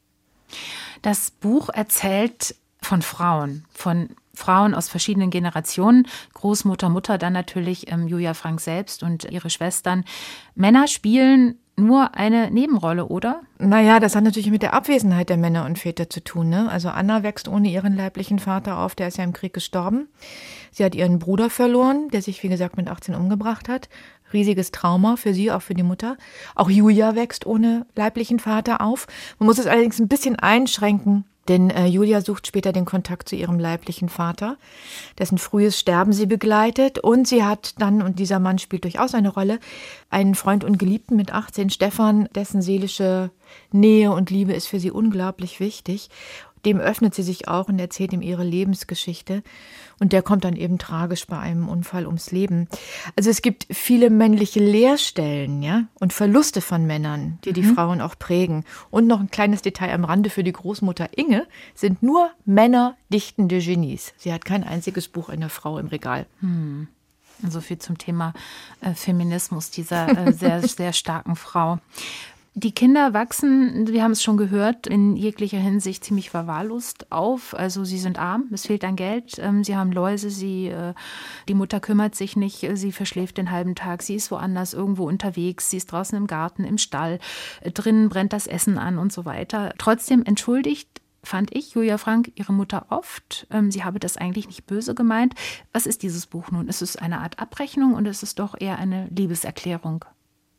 [1.01, 8.08] Das Buch erzählt von Frauen, von Frauen aus verschiedenen Generationen, Großmutter, Mutter, dann natürlich ähm,
[8.08, 10.03] Julia Frank selbst und ihre Schwestern.
[10.55, 13.41] Männer spielen nur eine Nebenrolle, oder?
[13.58, 16.49] Naja, das hat natürlich mit der Abwesenheit der Männer und Väter zu tun.
[16.49, 16.69] Ne?
[16.69, 20.08] Also Anna wächst ohne ihren leiblichen Vater auf, der ist ja im Krieg gestorben.
[20.71, 23.89] Sie hat ihren Bruder verloren, der sich, wie gesagt, mit 18 umgebracht hat.
[24.33, 26.17] Riesiges Trauma für sie, auch für die Mutter.
[26.55, 29.07] Auch Julia wächst ohne leiblichen Vater auf.
[29.39, 31.25] Man muss es allerdings ein bisschen einschränken.
[31.47, 34.57] Denn äh, Julia sucht später den Kontakt zu ihrem leiblichen Vater,
[35.19, 36.97] dessen frühes Sterben sie begleitet.
[36.97, 39.59] Und sie hat dann, und dieser Mann spielt durchaus eine Rolle,
[40.09, 43.29] einen Freund und Geliebten mit 18, Stefan, dessen seelische
[43.71, 46.09] Nähe und Liebe ist für sie unglaublich wichtig
[46.65, 49.43] dem öffnet sie sich auch und erzählt ihm ihre Lebensgeschichte.
[49.99, 52.67] Und der kommt dann eben tragisch bei einem Unfall ums Leben.
[53.15, 57.75] Also es gibt viele männliche Leerstellen, ja, und Verluste von Männern, die die mhm.
[57.75, 58.65] Frauen auch prägen.
[58.89, 63.60] Und noch ein kleines Detail am Rande für die Großmutter Inge sind nur Männer dichtende
[63.60, 64.13] Genies.
[64.17, 66.25] Sie hat kein einziges Buch einer Frau im Regal.
[66.41, 66.88] Hm.
[67.49, 68.34] So viel zum Thema
[68.81, 71.79] äh, Feminismus dieser äh, sehr, sehr starken Frau.
[72.57, 77.53] Die Kinder wachsen, wir haben es schon gehört, in jeglicher Hinsicht ziemlich verwahrlost auf.
[77.53, 80.93] Also sie sind arm, es fehlt an Geld, ähm, sie haben Läuse, sie, äh,
[81.49, 85.05] die Mutter kümmert sich nicht, äh, sie verschläft den halben Tag, sie ist woanders irgendwo
[85.05, 87.19] unterwegs, sie ist draußen im Garten, im Stall,
[87.59, 89.73] äh, drinnen brennt das Essen an und so weiter.
[89.77, 93.47] Trotzdem entschuldigt fand ich Julia Frank ihre Mutter oft.
[93.51, 95.35] Ähm, sie habe das eigentlich nicht böse gemeint.
[95.73, 96.69] Was ist dieses Buch nun?
[96.69, 100.05] Ist es eine Art Abrechnung und ist es doch eher eine Liebeserklärung?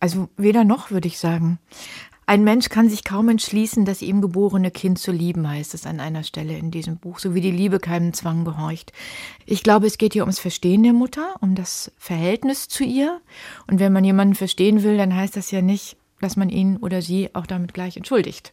[0.06, 1.58] Also weder noch, würde ich sagen.
[2.26, 5.98] Ein Mensch kann sich kaum entschließen, das ihm geborene Kind zu lieben, heißt es an
[5.98, 8.92] einer Stelle in diesem Buch, so wie die Liebe keinem Zwang gehorcht.
[9.46, 13.20] Ich glaube, es geht hier ums Verstehen der Mutter, um das Verhältnis zu ihr.
[13.66, 17.02] Und wenn man jemanden verstehen will, dann heißt das ja nicht, dass man ihn oder
[17.02, 18.52] sie auch damit gleich entschuldigt.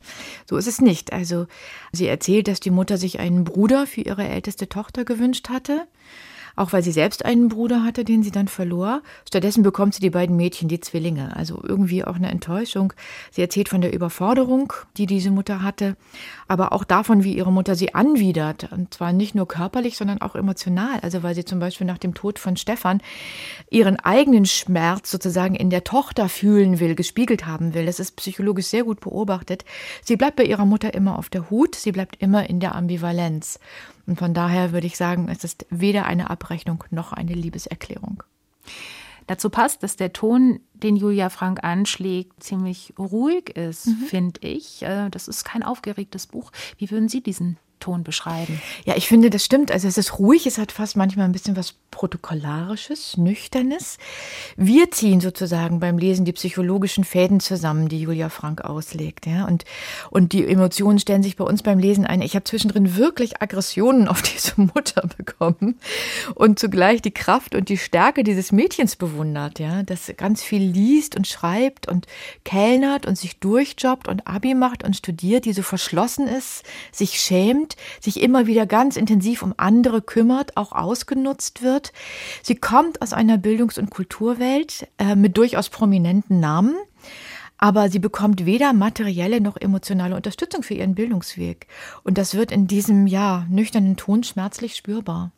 [0.50, 1.13] So ist es nicht.
[1.13, 1.46] Also
[1.92, 5.86] sie erzählt, dass die Mutter sich einen Bruder für ihre älteste Tochter gewünscht hatte
[6.56, 9.02] auch weil sie selbst einen Bruder hatte, den sie dann verlor.
[9.28, 11.36] Stattdessen bekommt sie die beiden Mädchen, die Zwillinge.
[11.36, 12.94] Also irgendwie auch eine Enttäuschung.
[13.32, 15.96] Sie erzählt von der Überforderung, die diese Mutter hatte,
[16.48, 18.72] aber auch davon, wie ihre Mutter sie anwidert.
[18.72, 21.00] Und zwar nicht nur körperlich, sondern auch emotional.
[21.02, 23.02] Also weil sie zum Beispiel nach dem Tod von Stefan
[23.70, 27.86] ihren eigenen Schmerz sozusagen in der Tochter fühlen will, gespiegelt haben will.
[27.86, 29.66] Das ist psychologisch sehr gut beobachtet.
[30.04, 33.60] Sie bleibt bei ihrer Mutter immer auf der Hut, sie bleibt immer in der Ambivalenz.
[34.06, 38.24] Und von daher würde ich sagen, es ist weder eine Abrechnung noch eine Liebeserklärung.
[39.28, 44.06] Dazu passt, dass der Ton, den Julia Frank anschlägt, ziemlich ruhig ist, mhm.
[44.08, 44.84] finde ich.
[44.84, 46.52] Äh, das ist kein aufgeregtes Buch.
[46.78, 48.62] Wie würden Sie diesen Ton beschreiben.
[48.86, 49.69] Ja, ich finde, das stimmt.
[49.69, 53.98] Also es ist ruhig, es hat fast manchmal ein bisschen was Protokollarisches, Nüchternes.
[54.56, 59.28] Wir ziehen sozusagen beim Lesen die psychologischen Fäden zusammen, die Julia Frank auslegt.
[59.28, 59.46] Ja?
[59.46, 59.65] Und,
[60.10, 62.22] und die Emotionen stellen sich bei uns beim Lesen ein.
[62.22, 65.78] Ich habe zwischendrin wirklich Aggressionen auf diese Mutter bekommen
[66.34, 71.15] und zugleich die Kraft und die Stärke dieses Mädchens bewundert, ja, das ganz viel liest
[71.15, 72.08] und schreibt und
[72.46, 77.72] kellnert und sich durchjobbt und Abi macht und studiert, die so verschlossen ist, sich schämt
[77.99, 81.93] sich immer wieder ganz intensiv um andere kümmert, auch ausgenutzt wird.
[82.41, 86.75] Sie kommt aus einer Bildungs- und Kulturwelt äh, mit durchaus prominenten Namen
[87.63, 91.67] aber sie bekommt weder materielle noch emotionale Unterstützung für ihren Bildungsweg.
[92.03, 95.31] Und das wird in diesem, ja, nüchternen Ton schmerzlich spürbar.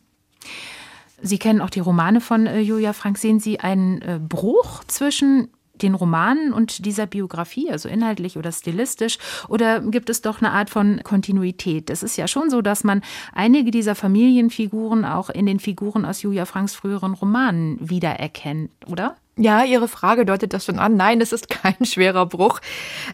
[1.22, 3.20] Sie kennen auch die Romane von äh, Julia Frank.
[3.20, 5.50] Sehen Sie einen äh, Bruch zwischen
[5.82, 10.70] den Romanen und dieser Biografie, also inhaltlich oder stilistisch, oder gibt es doch eine Art
[10.70, 11.90] von Kontinuität?
[11.90, 13.02] Es ist ja schon so, dass man
[13.34, 19.16] einige dieser Familienfiguren auch in den Figuren aus Julia Franks früheren Romanen wiedererkennt, oder?
[19.38, 20.96] Ja, Ihre Frage deutet das schon an.
[20.96, 22.62] Nein, es ist kein schwerer Bruch.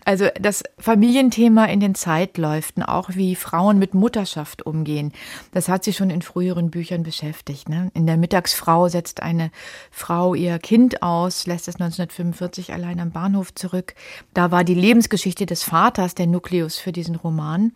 [0.05, 5.13] Also das Familienthema in den Zeitläuften, auch wie Frauen mit Mutterschaft umgehen,
[5.51, 7.69] das hat sie schon in früheren Büchern beschäftigt.
[7.69, 7.89] Ne?
[7.95, 9.49] In der Mittagsfrau setzt eine
[9.89, 13.95] Frau ihr Kind aus, lässt es 1945 allein am Bahnhof zurück.
[14.35, 17.71] Da war die Lebensgeschichte des Vaters der Nukleus für diesen Roman.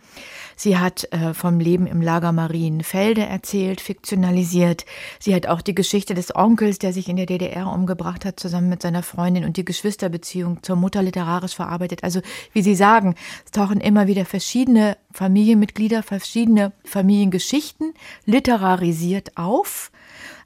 [0.56, 4.86] Sie hat äh, vom Leben im Lager Marienfelde erzählt, fiktionalisiert.
[5.20, 8.70] Sie hat auch die Geschichte des Onkels, der sich in der DDR umgebracht hat, zusammen
[8.70, 12.04] mit seiner Freundin und die Geschwisterbeziehung zur Mutter literarisch verarbeitet.
[12.04, 12.22] Also
[12.54, 17.94] wie Sie sagen, es tauchen immer wieder verschiedene Familienmitglieder, verschiedene Familiengeschichten
[18.26, 19.92] literarisiert auf,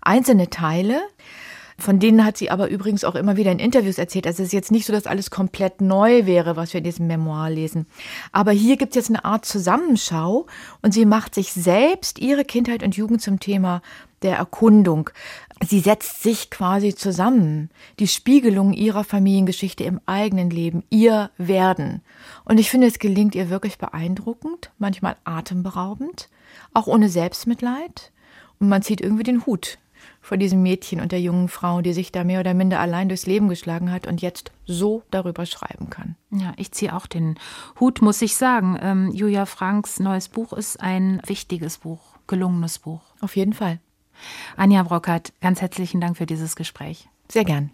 [0.02, 1.02] einzelne Teile.
[1.80, 4.28] Von denen hat sie aber übrigens auch immer wieder in Interviews erzählt.
[4.28, 7.08] Also es ist jetzt nicht so, dass alles komplett neu wäre, was wir in diesem
[7.08, 7.86] Memoir lesen.
[8.32, 10.46] Aber hier gibt es jetzt eine Art Zusammenschau
[10.82, 13.82] und sie macht sich selbst ihre Kindheit und Jugend zum Thema
[14.22, 15.10] der Erkundung.
[15.66, 22.02] Sie setzt sich quasi zusammen, die Spiegelung ihrer Familiengeschichte im eigenen Leben, ihr Werden.
[22.46, 26.30] Und ich finde, es gelingt ihr wirklich beeindruckend, manchmal atemberaubend,
[26.74, 28.12] auch ohne Selbstmitleid.
[28.60, 29.78] Und man zieht irgendwie den Hut
[30.30, 33.26] vor diesem Mädchen und der jungen Frau, die sich da mehr oder minder allein durchs
[33.26, 36.16] Leben geschlagen hat und jetzt so darüber schreiben kann.
[36.30, 37.34] Ja, ich ziehe auch den
[37.80, 38.78] Hut, muss ich sagen.
[38.80, 43.02] Ähm, Julia Franks neues Buch ist ein wichtiges Buch, gelungenes Buch.
[43.22, 43.80] Auf jeden Fall.
[44.56, 47.10] Anja Brockert, ganz herzlichen Dank für dieses Gespräch.
[47.28, 47.72] Sehr gern.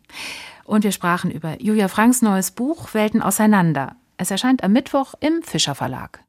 [0.63, 3.97] Und wir sprachen über Julia Franks neues Buch Welten auseinander.
[4.15, 6.24] Es erscheint am Mittwoch im Fischer Verlag.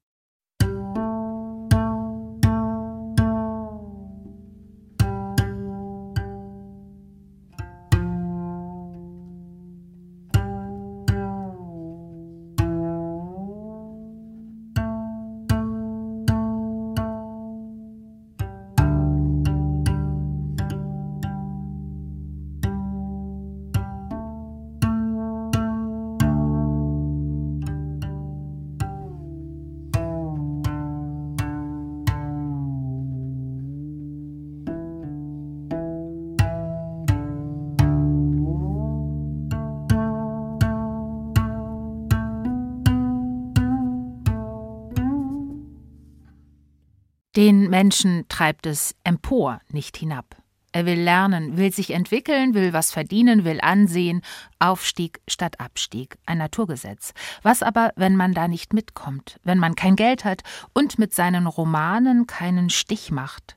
[47.37, 50.37] Den Menschen treibt es empor, nicht hinab.
[50.73, 54.23] Er will lernen, will sich entwickeln, will was verdienen, will ansehen.
[54.59, 57.13] Aufstieg statt Abstieg, ein Naturgesetz.
[57.43, 61.47] Was aber, wenn man da nicht mitkommt, wenn man kein Geld hat und mit seinen
[61.47, 63.57] Romanen keinen Stich macht?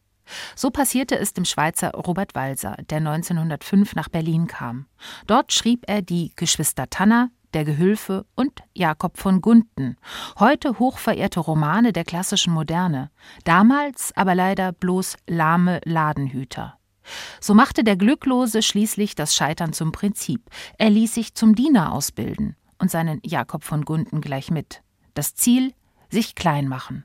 [0.55, 4.87] So passierte es dem Schweizer Robert Walser, der 1905 nach Berlin kam.
[5.25, 9.97] Dort schrieb er die Geschwister Tanner, der Gehülfe und Jakob von Gunten,
[10.39, 13.11] heute hochverehrte Romane der klassischen Moderne,
[13.43, 16.77] damals aber leider bloß lahme Ladenhüter.
[17.39, 20.41] So machte der Glücklose schließlich das Scheitern zum Prinzip.
[20.77, 22.55] Er ließ sich zum Diener ausbilden.
[22.81, 24.83] und seinen Jakob von Gunden gleich mit.
[25.13, 25.73] Das Ziel,
[26.09, 27.03] sich klein machen.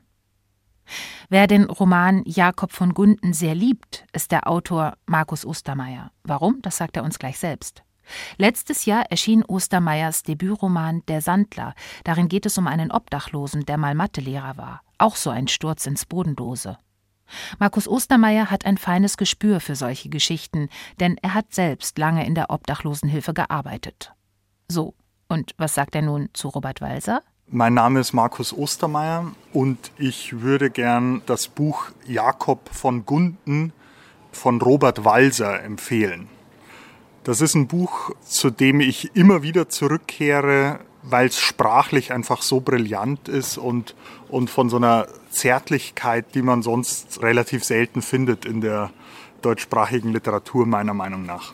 [1.29, 6.11] Wer den Roman Jakob von Gunden sehr liebt, ist der Autor Markus Ostermeier.
[6.23, 6.61] Warum?
[6.61, 7.83] Das sagt er uns gleich selbst.
[8.37, 11.73] Letztes Jahr erschien Ostermeyers Debütroman Der Sandler.
[12.03, 14.81] Darin geht es um einen Obdachlosen, der mal Mathelehrer war.
[14.97, 16.77] Auch so ein Sturz ins Bodenlose.
[17.59, 22.35] Markus Ostermeier hat ein feines Gespür für solche Geschichten, denn er hat selbst lange in
[22.35, 24.13] der Obdachlosenhilfe gearbeitet.
[24.67, 24.93] So,
[25.27, 27.21] und was sagt er nun zu Robert Walser?
[27.47, 33.71] Mein Name ist Markus Ostermeier und ich würde gern das Buch Jakob von Gunden
[34.31, 36.27] von Robert Walser empfehlen.
[37.25, 42.59] Das ist ein Buch, zu dem ich immer wieder zurückkehre, weil es sprachlich einfach so
[42.59, 43.95] brillant ist und,
[44.29, 48.91] und von so einer Zärtlichkeit, die man sonst relativ selten findet in der
[49.41, 51.53] deutschsprachigen Literatur, meiner Meinung nach.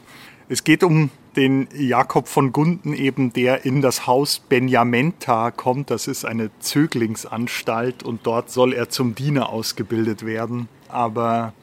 [0.50, 5.90] Es geht um den Jakob von Gunden eben, der in das Haus Benjamenta kommt.
[5.90, 10.68] Das ist eine Zöglingsanstalt und dort soll er zum Diener ausgebildet werden.
[10.90, 11.54] Aber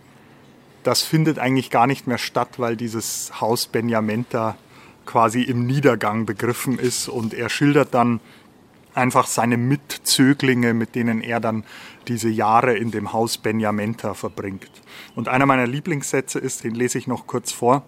[0.88, 4.56] das findet eigentlich gar nicht mehr statt, weil dieses Haus Benjamenta
[5.04, 8.20] quasi im Niedergang begriffen ist und er schildert dann
[8.94, 11.64] einfach seine Mitzöglinge, mit denen er dann
[12.08, 14.70] diese Jahre in dem Haus Benjamenta verbringt.
[15.14, 17.82] Und einer meiner Lieblingssätze ist, den lese ich noch kurz vor.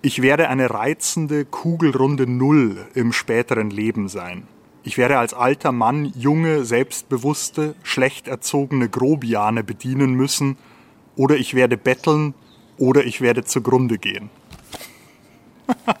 [0.00, 4.46] Ich werde eine reizende, kugelrunde Null im späteren Leben sein.
[4.84, 10.56] Ich werde als alter Mann junge, selbstbewusste, schlecht erzogene Grobiane bedienen müssen,
[11.16, 12.34] oder ich werde betteln,
[12.76, 14.30] oder ich werde zugrunde gehen.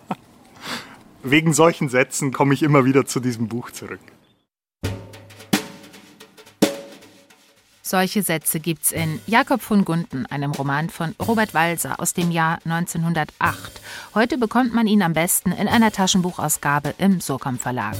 [1.22, 4.00] Wegen solchen Sätzen komme ich immer wieder zu diesem Buch zurück.
[7.86, 12.58] Solche Sätze gibt's in Jakob von Gunden, einem Roman von Robert Walser aus dem Jahr
[12.64, 13.80] 1908.
[14.14, 17.96] Heute bekommt man ihn am besten in einer Taschenbuchausgabe im Surkamp Verlag.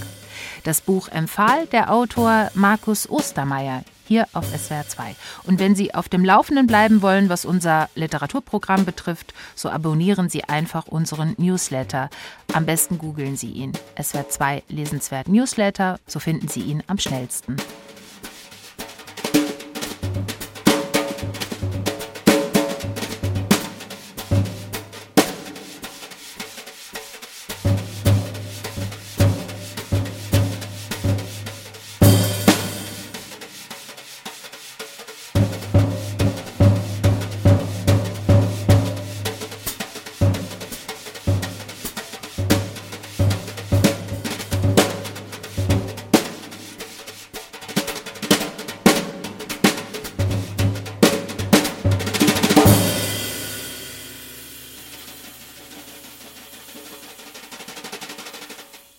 [0.64, 5.14] Das Buch empfahl der Autor Markus Ostermeier hier auf SWR 2.
[5.44, 10.44] Und wenn Sie auf dem Laufenden bleiben wollen, was unser Literaturprogramm betrifft, so abonnieren Sie
[10.44, 12.10] einfach unseren Newsletter.
[12.52, 13.72] Am besten googeln Sie ihn.
[14.00, 17.56] SWR 2 Lesenswert Newsletter, so finden Sie ihn am schnellsten.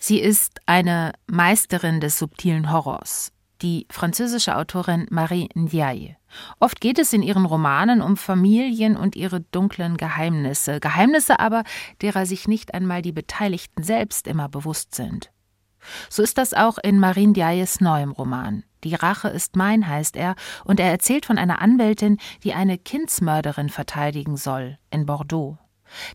[0.06, 6.16] Sie ist eine Meisterin des subtilen Horrors, die französische Autorin Marie Ndiaye.
[6.60, 11.64] Oft geht es in ihren Romanen um Familien und ihre dunklen Geheimnisse, Geheimnisse aber,
[12.02, 15.32] derer sich nicht einmal die Beteiligten selbst immer bewusst sind.
[16.08, 18.62] So ist das auch in Marie Ndiayes neuem Roman.
[18.84, 23.70] Die Rache ist mein, heißt er, und er erzählt von einer Anwältin, die eine Kindsmörderin
[23.70, 25.58] verteidigen soll, in Bordeaux.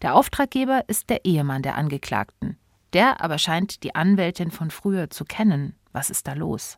[0.01, 2.57] Der Auftraggeber ist der Ehemann der Angeklagten.
[2.93, 5.75] Der aber scheint die Anwältin von früher zu kennen.
[5.91, 6.77] Was ist da los?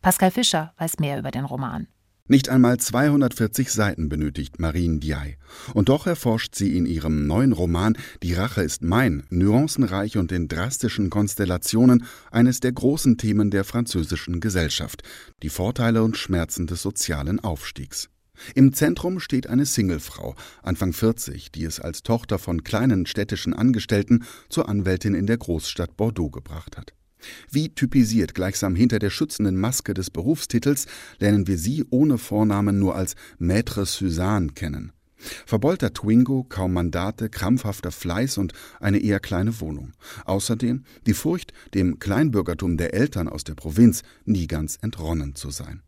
[0.00, 1.88] Pascal Fischer weiß mehr über den Roman.
[2.28, 5.38] Nicht einmal 240 Seiten benötigt Marine Diay.
[5.74, 10.46] Und doch erforscht sie in ihrem neuen Roman Die Rache ist mein, nuancenreich und in
[10.46, 15.02] drastischen Konstellationen eines der großen Themen der französischen Gesellschaft,
[15.42, 18.08] die Vorteile und Schmerzen des sozialen Aufstiegs.
[18.54, 24.24] Im Zentrum steht eine Singlefrau, Anfang 40, die es als Tochter von kleinen städtischen Angestellten
[24.48, 26.92] zur Anwältin in der Großstadt Bordeaux gebracht hat.
[27.50, 30.86] Wie typisiert gleichsam hinter der schützenden Maske des Berufstitels
[31.18, 34.92] lernen wir sie ohne Vornamen nur als Maître Suzanne kennen.
[35.46, 39.92] Verbeulter Twingo, kaum Mandate, krampfhafter Fleiß und eine eher kleine Wohnung.
[40.24, 45.82] Außerdem die Furcht, dem Kleinbürgertum der Eltern aus der Provinz nie ganz entronnen zu sein.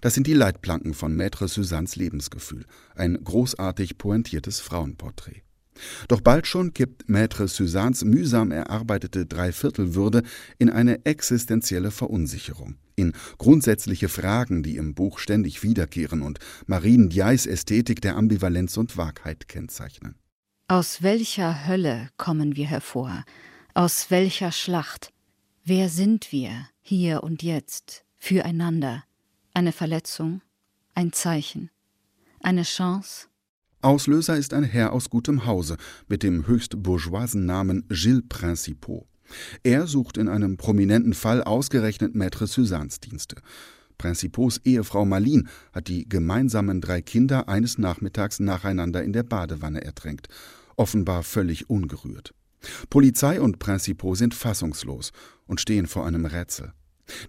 [0.00, 2.64] Das sind die Leitplanken von Maître Suzannes Lebensgefühl,
[2.94, 5.42] ein großartig pointiertes Frauenporträt.
[6.08, 10.22] Doch bald schon kippt Maître Suzannes mühsam erarbeitete Dreiviertelwürde
[10.58, 17.46] in eine existenzielle Verunsicherung, in grundsätzliche Fragen, die im Buch ständig wiederkehren und Marien Diais
[17.46, 20.16] Ästhetik der Ambivalenz und Wahrheit kennzeichnen.
[20.68, 23.24] Aus welcher Hölle kommen wir hervor?
[23.74, 25.12] Aus welcher Schlacht?
[25.64, 29.04] Wer sind wir hier und jetzt füreinander?
[29.60, 30.40] Eine Verletzung,
[30.94, 31.68] ein Zeichen,
[32.40, 33.26] eine Chance.
[33.82, 35.76] Auslöser ist ein Herr aus gutem Hause
[36.08, 39.04] mit dem höchst bourgeoisen Namen Gilles Principaux.
[39.62, 43.36] Er sucht in einem prominenten Fall ausgerechnet Maître Suzannes Dienste.
[43.98, 45.44] Principaux Ehefrau Marlene
[45.74, 50.28] hat die gemeinsamen drei Kinder eines Nachmittags nacheinander in der Badewanne ertränkt,
[50.76, 52.32] offenbar völlig ungerührt.
[52.88, 55.12] Polizei und Principaux sind fassungslos
[55.46, 56.72] und stehen vor einem Rätsel.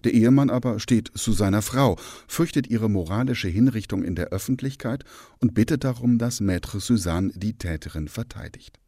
[0.04, 5.04] Der Ehemann aber steht zu seiner Frau, fürchtet ihre moralische Hinrichtung in der Öffentlichkeit
[5.40, 8.78] und bittet darum, dass Maître Suzanne die Täterin verteidigt.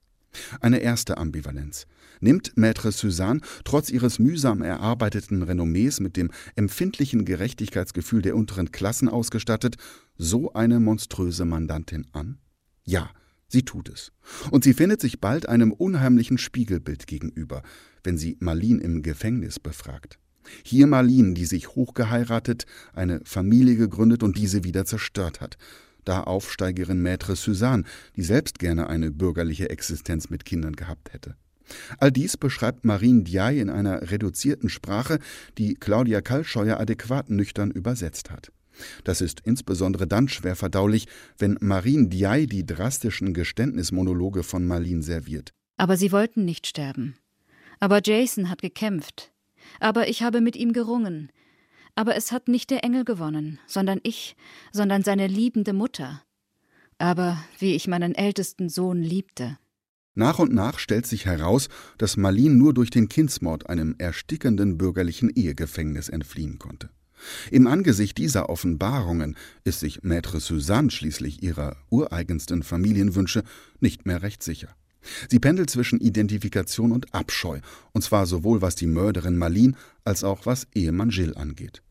[0.60, 1.86] Eine erste Ambivalenz.
[2.20, 9.08] Nimmt Maître Suzanne trotz ihres mühsam erarbeiteten Renommees mit dem empfindlichen Gerechtigkeitsgefühl der unteren Klassen
[9.08, 9.76] ausgestattet
[10.16, 12.38] so eine monströse Mandantin an?
[12.84, 13.10] Ja,
[13.48, 14.12] sie tut es.
[14.50, 17.62] Und sie findet sich bald einem unheimlichen Spiegelbild gegenüber,
[18.02, 20.18] wenn sie Marlene im Gefängnis befragt.
[20.62, 25.56] Hier Marlene, die sich hochgeheiratet, eine Familie gegründet und diese wieder zerstört hat,
[26.04, 27.84] da Aufsteigerin Maître Suzanne,
[28.16, 31.36] die selbst gerne eine bürgerliche Existenz mit Kindern gehabt hätte.
[31.98, 35.18] All dies beschreibt Marine Diaye in einer reduzierten Sprache,
[35.56, 38.52] die Claudia Kalscheuer adäquat nüchtern übersetzt hat.
[39.04, 41.06] Das ist insbesondere dann schwer verdaulich,
[41.38, 45.52] wenn Marine Diaye die drastischen Geständnismonologe von Marlene serviert.
[45.76, 47.16] Aber sie wollten nicht sterben.
[47.80, 49.33] Aber Jason hat gekämpft.
[49.80, 51.30] Aber ich habe mit ihm gerungen.
[51.94, 54.36] Aber es hat nicht der Engel gewonnen, sondern ich,
[54.72, 56.22] sondern seine liebende Mutter.
[56.98, 59.58] Aber wie ich meinen ältesten Sohn liebte.
[60.14, 65.30] Nach und nach stellt sich heraus, dass Marlene nur durch den Kindsmord einem erstickenden bürgerlichen
[65.30, 66.90] Ehegefängnis entfliehen konnte.
[67.50, 73.42] Im Angesicht dieser Offenbarungen ist sich Maître Suzanne schließlich ihrer ureigensten Familienwünsche
[73.80, 74.76] nicht mehr recht sicher.
[75.28, 77.60] Sie pendelt zwischen Identifikation und Abscheu,
[77.92, 79.74] und zwar sowohl was die Mörderin Marlene
[80.04, 81.82] als auch was Ehemann Gilles angeht.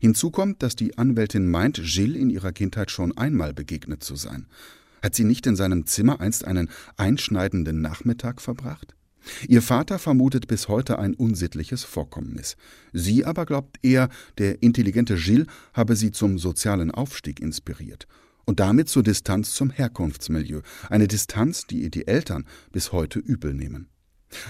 [0.00, 4.46] Hinzu kommt, dass die Anwältin meint, Gilles in ihrer Kindheit schon einmal begegnet zu sein.
[5.02, 8.94] Hat sie nicht in seinem Zimmer einst einen einschneidenden Nachmittag verbracht?
[9.46, 12.56] Ihr Vater vermutet bis heute ein unsittliches Vorkommnis.
[12.92, 14.08] Sie aber glaubt eher,
[14.38, 18.08] der intelligente Gilles habe sie zum sozialen Aufstieg inspiriert
[18.48, 23.52] und damit zur Distanz zum Herkunftsmilieu, eine Distanz, die ihr die Eltern bis heute übel
[23.52, 23.90] nehmen.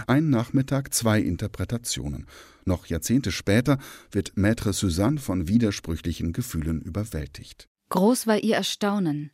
[0.07, 2.27] Ein Nachmittag, zwei Interpretationen.
[2.65, 3.79] Noch Jahrzehnte später
[4.13, 7.67] wird Maître Suzanne von widersprüchlichen Gefühlen überwältigt.
[7.89, 9.33] Groß war ihr Erstaunen.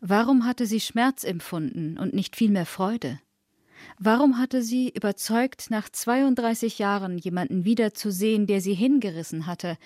[0.00, 3.20] Warum hatte sie Schmerz empfunden und nicht vielmehr Freude?
[4.00, 9.78] Warum hatte sie, überzeugt, nach 32 Jahren jemanden wiederzusehen, der sie hingerissen hatte,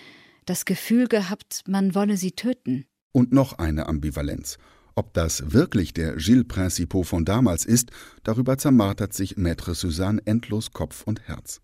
[0.47, 2.87] das Gefühl gehabt, man wolle sie töten?
[3.13, 4.59] Und noch eine Ambivalenz.
[4.95, 7.91] Ob das wirklich der Gilles Principaux von damals ist,
[8.25, 11.61] darüber zermartert sich Maître Suzanne endlos Kopf und Herz.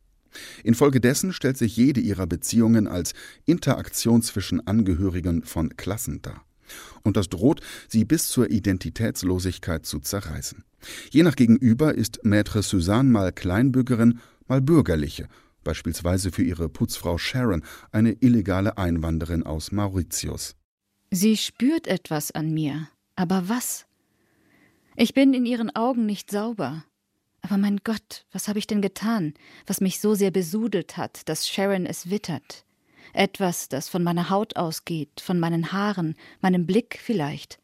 [0.63, 3.13] Infolgedessen stellt sich jede ihrer Beziehungen als
[3.45, 6.45] Interaktion zwischen Angehörigen von Klassen dar
[7.03, 10.65] und das droht, sie bis zur Identitätslosigkeit zu zerreißen.
[11.11, 15.29] Je nach Gegenüber ist Maître Suzanne mal Kleinbürgerin, mal bürgerliche,
[15.63, 20.57] beispielsweise für ihre Putzfrau Sharon, eine illegale Einwanderin aus Mauritius.
[21.11, 23.87] Sie spürt etwas an mir, aber was?
[24.97, 26.85] Ich bin in ihren Augen nicht sauber.
[27.43, 29.35] Aber mein Gott, was habe ich denn getan,
[29.67, 32.65] was mich so sehr besudelt hat, dass Sharon es wittert?
[33.15, 37.59] etwas, das von meiner Haut ausgeht, von meinen Haaren, meinem Blick vielleicht,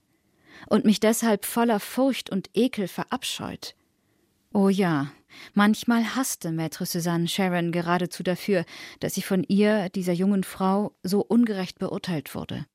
[0.69, 3.75] und mich deshalb voller Furcht und Ekel verabscheut.
[4.53, 5.13] Oh ja,
[5.55, 8.65] manchmal hasste Maître Suzanne Sharon geradezu dafür,
[9.01, 12.67] dass sie von ihr, dieser jungen Frau, so ungerecht beurteilt wurde.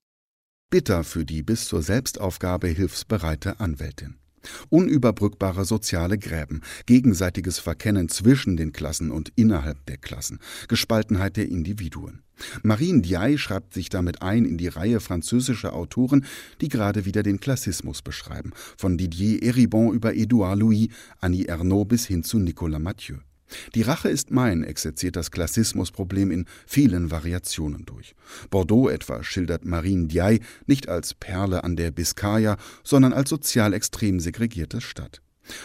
[0.70, 4.16] Bitter für die bis zur Selbstaufgabe hilfsbereite Anwältin.
[4.70, 12.24] Unüberbrückbare soziale Gräben, gegenseitiges Verkennen zwischen den Klassen und innerhalb der Klassen, Gespaltenheit der Individuen.
[12.64, 16.26] Marine Diaye schreibt sich damit ein in die Reihe französischer Autoren,
[16.62, 20.90] die gerade wieder den Klassismus beschreiben, von Didier Eribon über Édouard Louis,
[21.20, 23.18] Annie Ernaux bis hin zu Nicolas Mathieu.
[23.76, 28.16] Die Rache ist mein exerziert das Klassismusproblem in vielen Variationen durch.
[28.50, 34.20] Bordeaux etwa schildert Marine Diaye nicht als Perle an der Biskaya, sondern als sozial extrem
[34.20, 35.22] segregierte Stadt.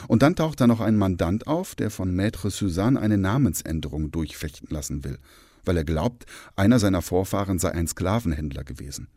[0.08, 4.68] Und dann taucht da noch ein Mandant auf, der von Maître Suzanne eine Namensänderung durchfechten
[4.70, 5.18] lassen will,
[5.64, 6.26] weil er glaubt,
[6.56, 9.08] einer seiner Vorfahren sei ein Sklavenhändler gewesen.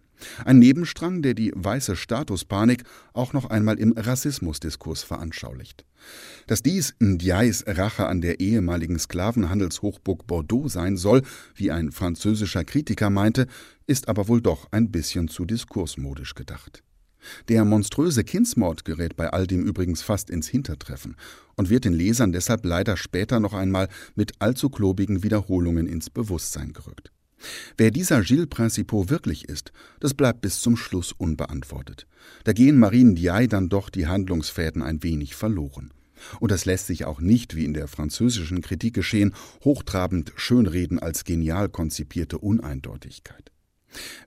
[0.45, 2.84] Ein Nebenstrang, der die weiße Statuspanik
[3.14, 5.86] auch noch einmal im Rassismusdiskurs veranschaulicht.
[6.47, 11.24] Dass dies Ndiays Rache an der ehemaligen Sklavenhandelshochburg Bordeaux sein soll,
[11.55, 13.47] wie ein französischer Kritiker meinte,
[13.88, 16.84] ist aber wohl doch ein bisschen zu diskursmodisch gedacht.
[17.47, 21.16] Der monströse Kindsmord gerät bei all dem übrigens fast ins Hintertreffen
[21.55, 26.74] und wird den Lesern deshalb leider später noch einmal mit allzu klobigen Wiederholungen ins Bewusstsein
[26.74, 27.11] gerückt.
[27.77, 32.07] Wer dieser Gilles Principaux wirklich ist, das bleibt bis zum Schluss unbeantwortet.
[32.43, 35.93] Da gehen Marine Diaye dann doch die Handlungsfäden ein wenig verloren.
[36.39, 39.33] Und das lässt sich auch nicht, wie in der französischen Kritik geschehen,
[39.63, 43.51] hochtrabend schönreden als genial konzipierte Uneindeutigkeit.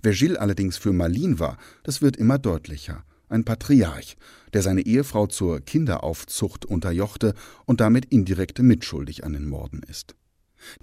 [0.03, 3.05] Wer Gilles allerdings für Malin war, das wird immer deutlicher.
[3.29, 4.17] Ein Patriarch,
[4.53, 10.15] der seine Ehefrau zur Kinderaufzucht unterjochte und damit indirekt mitschuldig an den Morden ist.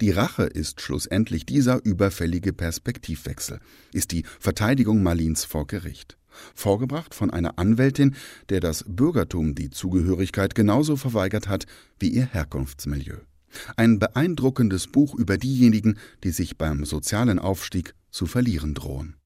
[0.00, 3.60] Die Rache ist schlussendlich dieser überfällige Perspektivwechsel,
[3.92, 6.16] ist die Verteidigung Malins vor Gericht
[6.54, 8.14] vorgebracht von einer Anwältin,
[8.48, 11.66] der das Bürgertum die Zugehörigkeit genauso verweigert hat
[11.98, 13.18] wie ihr Herkunftsmilieu.
[13.76, 19.16] Ein beeindruckendes Buch über diejenigen, die sich beim sozialen Aufstieg zu verlieren drohen.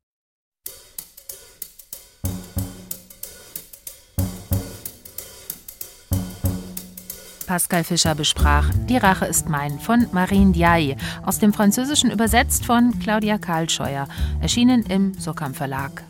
[7.48, 12.98] Pascal Fischer besprach Die Rache ist mein von Marine Diaye, aus dem Französischen übersetzt von
[12.98, 14.06] Claudia Karlscheuer,
[14.42, 16.04] erschienen im Sokam Verlag.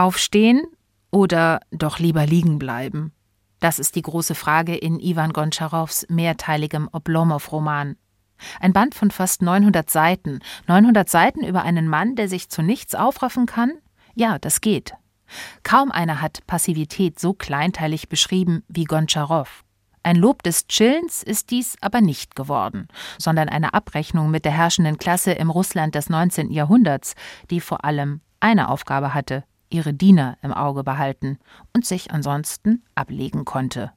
[0.00, 0.62] Aufstehen
[1.10, 3.12] oder doch lieber liegen bleiben?
[3.58, 7.96] Das ist die große Frage in Iwan Gontscharows mehrteiligem Oblomow-Roman.
[8.60, 10.40] Ein Band von fast 900 Seiten.
[10.66, 13.72] 900 Seiten über einen Mann, der sich zu nichts aufraffen kann?
[14.14, 14.94] Ja, das geht.
[15.64, 19.64] Kaum einer hat Passivität so kleinteilig beschrieben wie Gontscharow.
[20.02, 22.88] Ein Lob des Chillens ist dies aber nicht geworden,
[23.18, 26.50] sondern eine Abrechnung mit der herrschenden Klasse im Russland des 19.
[26.50, 27.16] Jahrhunderts,
[27.50, 31.38] die vor allem eine Aufgabe hatte, ihre Diener im Auge behalten
[31.74, 33.92] und sich ansonsten ablegen konnte.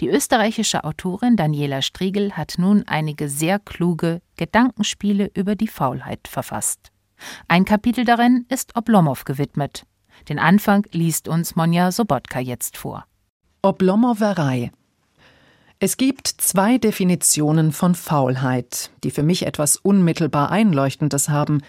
[0.00, 6.92] Die österreichische Autorin Daniela Striegel hat nun einige sehr kluge Gedankenspiele über die Faulheit verfasst.
[7.48, 9.86] Ein Kapitel darin ist Oblomow gewidmet.
[10.28, 13.06] Den Anfang liest uns Monja Sobotka jetzt vor.
[13.62, 14.70] Oblomowerei.
[15.78, 21.60] Es gibt zwei Definitionen von Faulheit, die für mich etwas unmittelbar Einleuchtendes haben.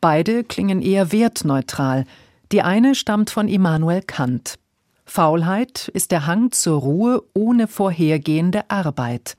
[0.00, 2.06] Beide klingen eher wertneutral,
[2.52, 4.58] die eine stammt von Immanuel Kant.
[5.04, 9.36] Faulheit ist der Hang zur Ruhe ohne vorhergehende Arbeit.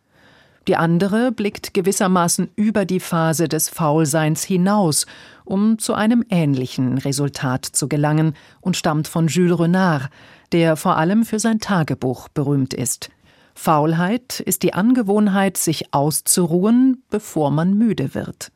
[0.67, 5.07] Die andere blickt gewissermaßen über die Phase des Faulseins hinaus,
[5.43, 10.09] um zu einem ähnlichen Resultat zu gelangen und stammt von Jules Renard,
[10.51, 13.09] der vor allem für sein Tagebuch berühmt ist.
[13.55, 18.51] Faulheit ist die Angewohnheit, sich auszuruhen, bevor man müde wird.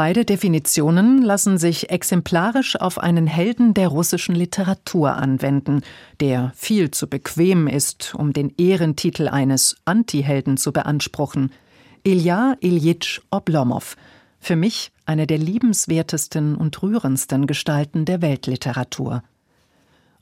[0.00, 5.80] Beide Definitionen lassen sich exemplarisch auf einen Helden der russischen Literatur anwenden,
[6.20, 11.50] der viel zu bequem ist, um den Ehrentitel eines Antihelden zu beanspruchen.
[12.04, 13.96] Ilja Iljitsch Oblomow,
[14.38, 19.24] für mich eine der liebenswertesten und rührendsten Gestalten der Weltliteratur.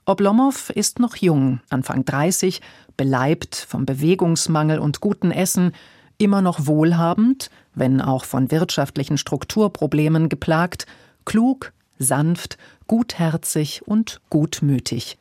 [0.07, 2.63] Oblomow ist noch jung, Anfang 30,
[2.97, 5.73] beleibt vom Bewegungsmangel und guten Essen,
[6.17, 10.87] immer noch wohlhabend, wenn auch von wirtschaftlichen Strukturproblemen geplagt,
[11.25, 12.59] klug, sanft,
[12.89, 15.19] gutherzig und gutmütig.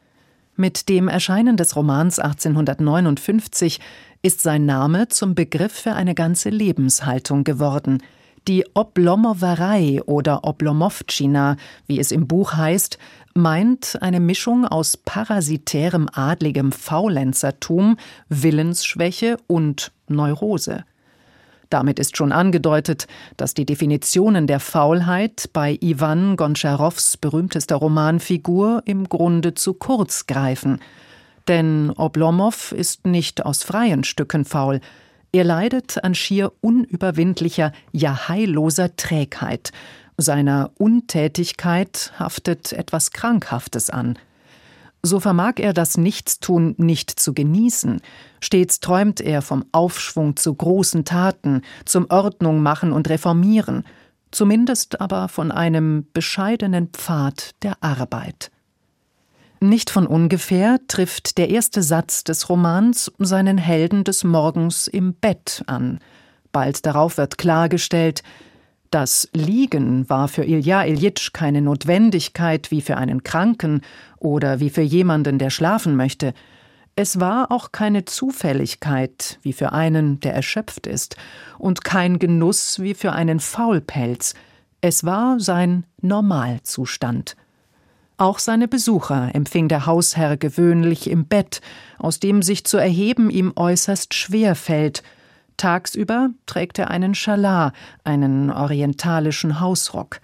[0.56, 3.80] Mit dem Erscheinen des Romans 1859
[4.22, 8.02] ist sein Name zum Begriff für eine ganze Lebenshaltung geworden.
[8.48, 12.98] Die Oblomowerei oder Oblomowtschina, wie es im Buch heißt,
[13.34, 17.98] meint eine Mischung aus parasitärem adligem Faulenzertum,
[18.30, 20.86] Willensschwäche und Neurose.
[21.70, 23.08] Damit ist schon angedeutet,
[23.38, 30.80] dass die Definitionen der Faulheit bei Iwan Gontscharows berühmtester Romanfigur im Grunde zu kurz greifen.
[31.48, 34.82] Denn Oblomow ist nicht aus freien Stücken faul.
[35.32, 39.72] Er leidet an schier unüberwindlicher, ja heilloser Trägheit.
[40.18, 44.18] Seiner Untätigkeit haftet etwas Krankhaftes an.
[45.06, 48.02] So vermag er das Nichtstun nicht zu genießen.
[48.42, 53.84] Stets träumt er vom Aufschwung zu großen Taten, zum Ordnung machen und reformieren,
[54.32, 58.50] zumindest aber von einem bescheidenen Pfad der Arbeit.
[59.60, 65.62] Nicht von ungefähr trifft der erste Satz des Romans seinen Helden des Morgens im Bett
[65.68, 66.00] an.
[66.52, 68.24] Bald darauf wird klargestellt,
[68.96, 73.82] das Liegen war für Ilja Iljitsch keine Notwendigkeit wie für einen Kranken
[74.20, 76.34] oder wie für jemanden, der schlafen möchte.
[76.96, 81.18] Es war auch keine Zufälligkeit wie für einen, der erschöpft ist,
[81.60, 84.34] und kein Genuss wie für einen Faulpelz.
[84.80, 87.36] Es war sein Normalzustand.
[88.16, 91.60] Auch seine Besucher empfing der Hausherr gewöhnlich im Bett,
[91.98, 95.04] aus dem sich zu erheben ihm äußerst schwer fällt.
[95.58, 100.20] Tagsüber trägt er einen Schalar, einen orientalischen Hausrock.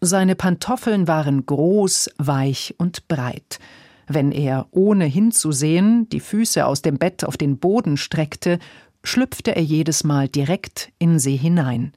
[0.00, 3.58] Seine Pantoffeln waren groß, weich und breit.
[4.06, 8.58] Wenn er, ohne hinzusehen, die Füße aus dem Bett auf den Boden streckte,
[9.02, 11.92] schlüpfte er jedes Mal direkt in sie hinein.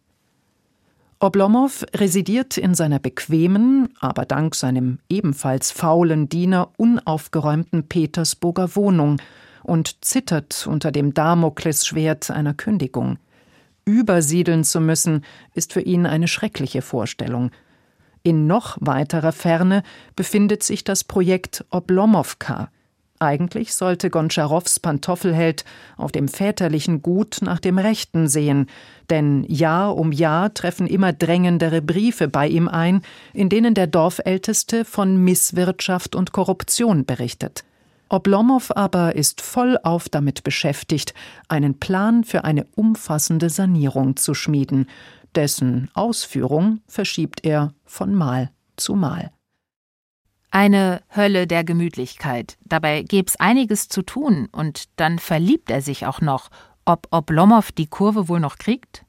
[1.20, 9.22] Oblomow residiert in seiner bequemen, aber dank seinem ebenfalls faulen Diener unaufgeräumten Petersburger Wohnung
[9.64, 13.18] und zittert unter dem Damoklesschwert einer Kündigung.
[13.86, 17.51] Übersiedeln zu müssen, ist für ihn eine schreckliche Vorstellung.
[18.24, 19.84] In noch weiterer Ferne
[20.16, 22.70] befindet sich das Projekt Oblomowka,
[23.22, 25.64] eigentlich sollte Gontscharows Pantoffelheld
[25.95, 28.66] auf dem väterlichen Gut nach dem Rechten sehen,
[29.12, 34.86] denn Jahr um Jahr treffen immer drängendere Briefe bei ihm ein, in denen der Dorfälteste
[34.86, 37.64] von Misswirtschaft und Korruption berichtet.
[38.12, 41.14] Oblomow aber ist vollauf damit beschäftigt,
[41.47, 44.88] einen Plan für eine umfassende Sanierung zu schmieden,
[45.34, 49.32] dessen Ausführung verschiebt er von Mal zu Mal.
[50.53, 52.57] Eine Hölle der Gemütlichkeit.
[52.66, 56.49] Dabei gäb's einiges zu tun und dann verliebt er sich auch noch.
[56.84, 59.05] Ob Oblomow die Kurve wohl noch kriegt?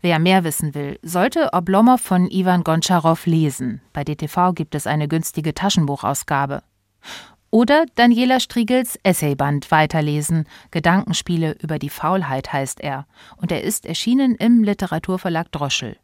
[0.00, 3.82] Wer mehr wissen will, sollte Oblomow von Ivan Gontscharow lesen.
[3.92, 6.62] Bei DTV gibt es eine günstige Taschenbuchausgabe.
[7.54, 10.46] Oder Daniela Striegels Essayband weiterlesen.
[10.70, 13.06] Gedankenspiele über die Faulheit heißt er.
[13.36, 15.96] Und er ist erschienen im Literaturverlag Droschel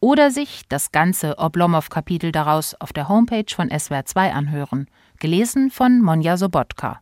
[0.00, 4.88] oder sich das ganze Oblomov-Kapitel daraus auf der Homepage von SWR 2 anhören.
[5.18, 7.00] Gelesen von Monja Sobotka.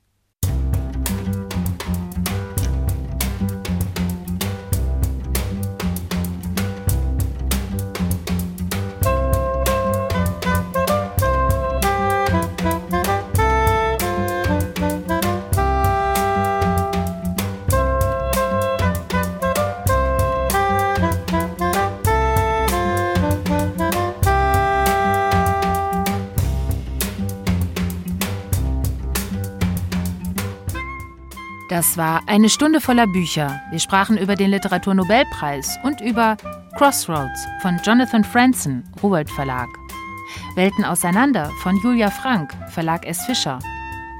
[31.69, 33.61] Das war eine Stunde voller Bücher.
[33.71, 36.37] Wir sprachen über den Literaturnobelpreis und über
[36.77, 39.69] Crossroads von Jonathan Franzen, Ruwald Verlag.
[40.55, 43.25] Welten auseinander von Julia Frank, Verlag S.
[43.27, 43.59] Fischer.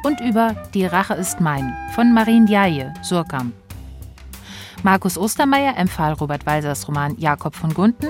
[0.03, 3.55] Und über Die Rache ist mein von Marien Djaje, Surkamp.
[4.83, 8.09] Markus Ostermeier empfahl Robert Walsers Roman Jakob von Gunten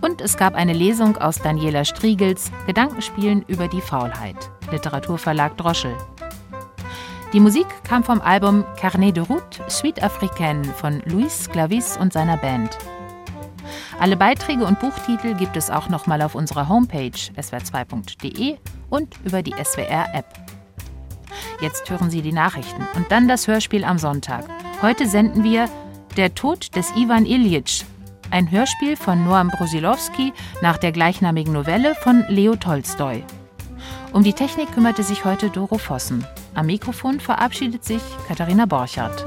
[0.00, 4.36] und es gab eine Lesung aus Daniela Striegels Gedankenspielen über die Faulheit,
[4.70, 5.94] Literaturverlag Droschel.
[7.34, 12.36] Die Musik kam vom Album Carnet de Route Suite Africaine von Luis Clavis und seiner
[12.36, 12.78] Band.
[13.98, 18.56] Alle Beiträge und Buchtitel gibt es auch nochmal auf unserer Homepage swr2.de
[18.88, 20.26] und über die SWR-App.
[21.60, 24.44] Jetzt hören Sie die Nachrichten und dann das Hörspiel am Sonntag.
[24.80, 25.68] Heute senden wir
[26.16, 27.84] Der Tod des Ivan Ilyich,
[28.30, 30.32] ein Hörspiel von Noam Brusilowski
[30.62, 33.24] nach der gleichnamigen Novelle von Leo Tolstoi.
[34.14, 36.24] Um die Technik kümmerte sich heute Doro Vossen.
[36.54, 39.26] Am Mikrofon verabschiedet sich Katharina Borchardt.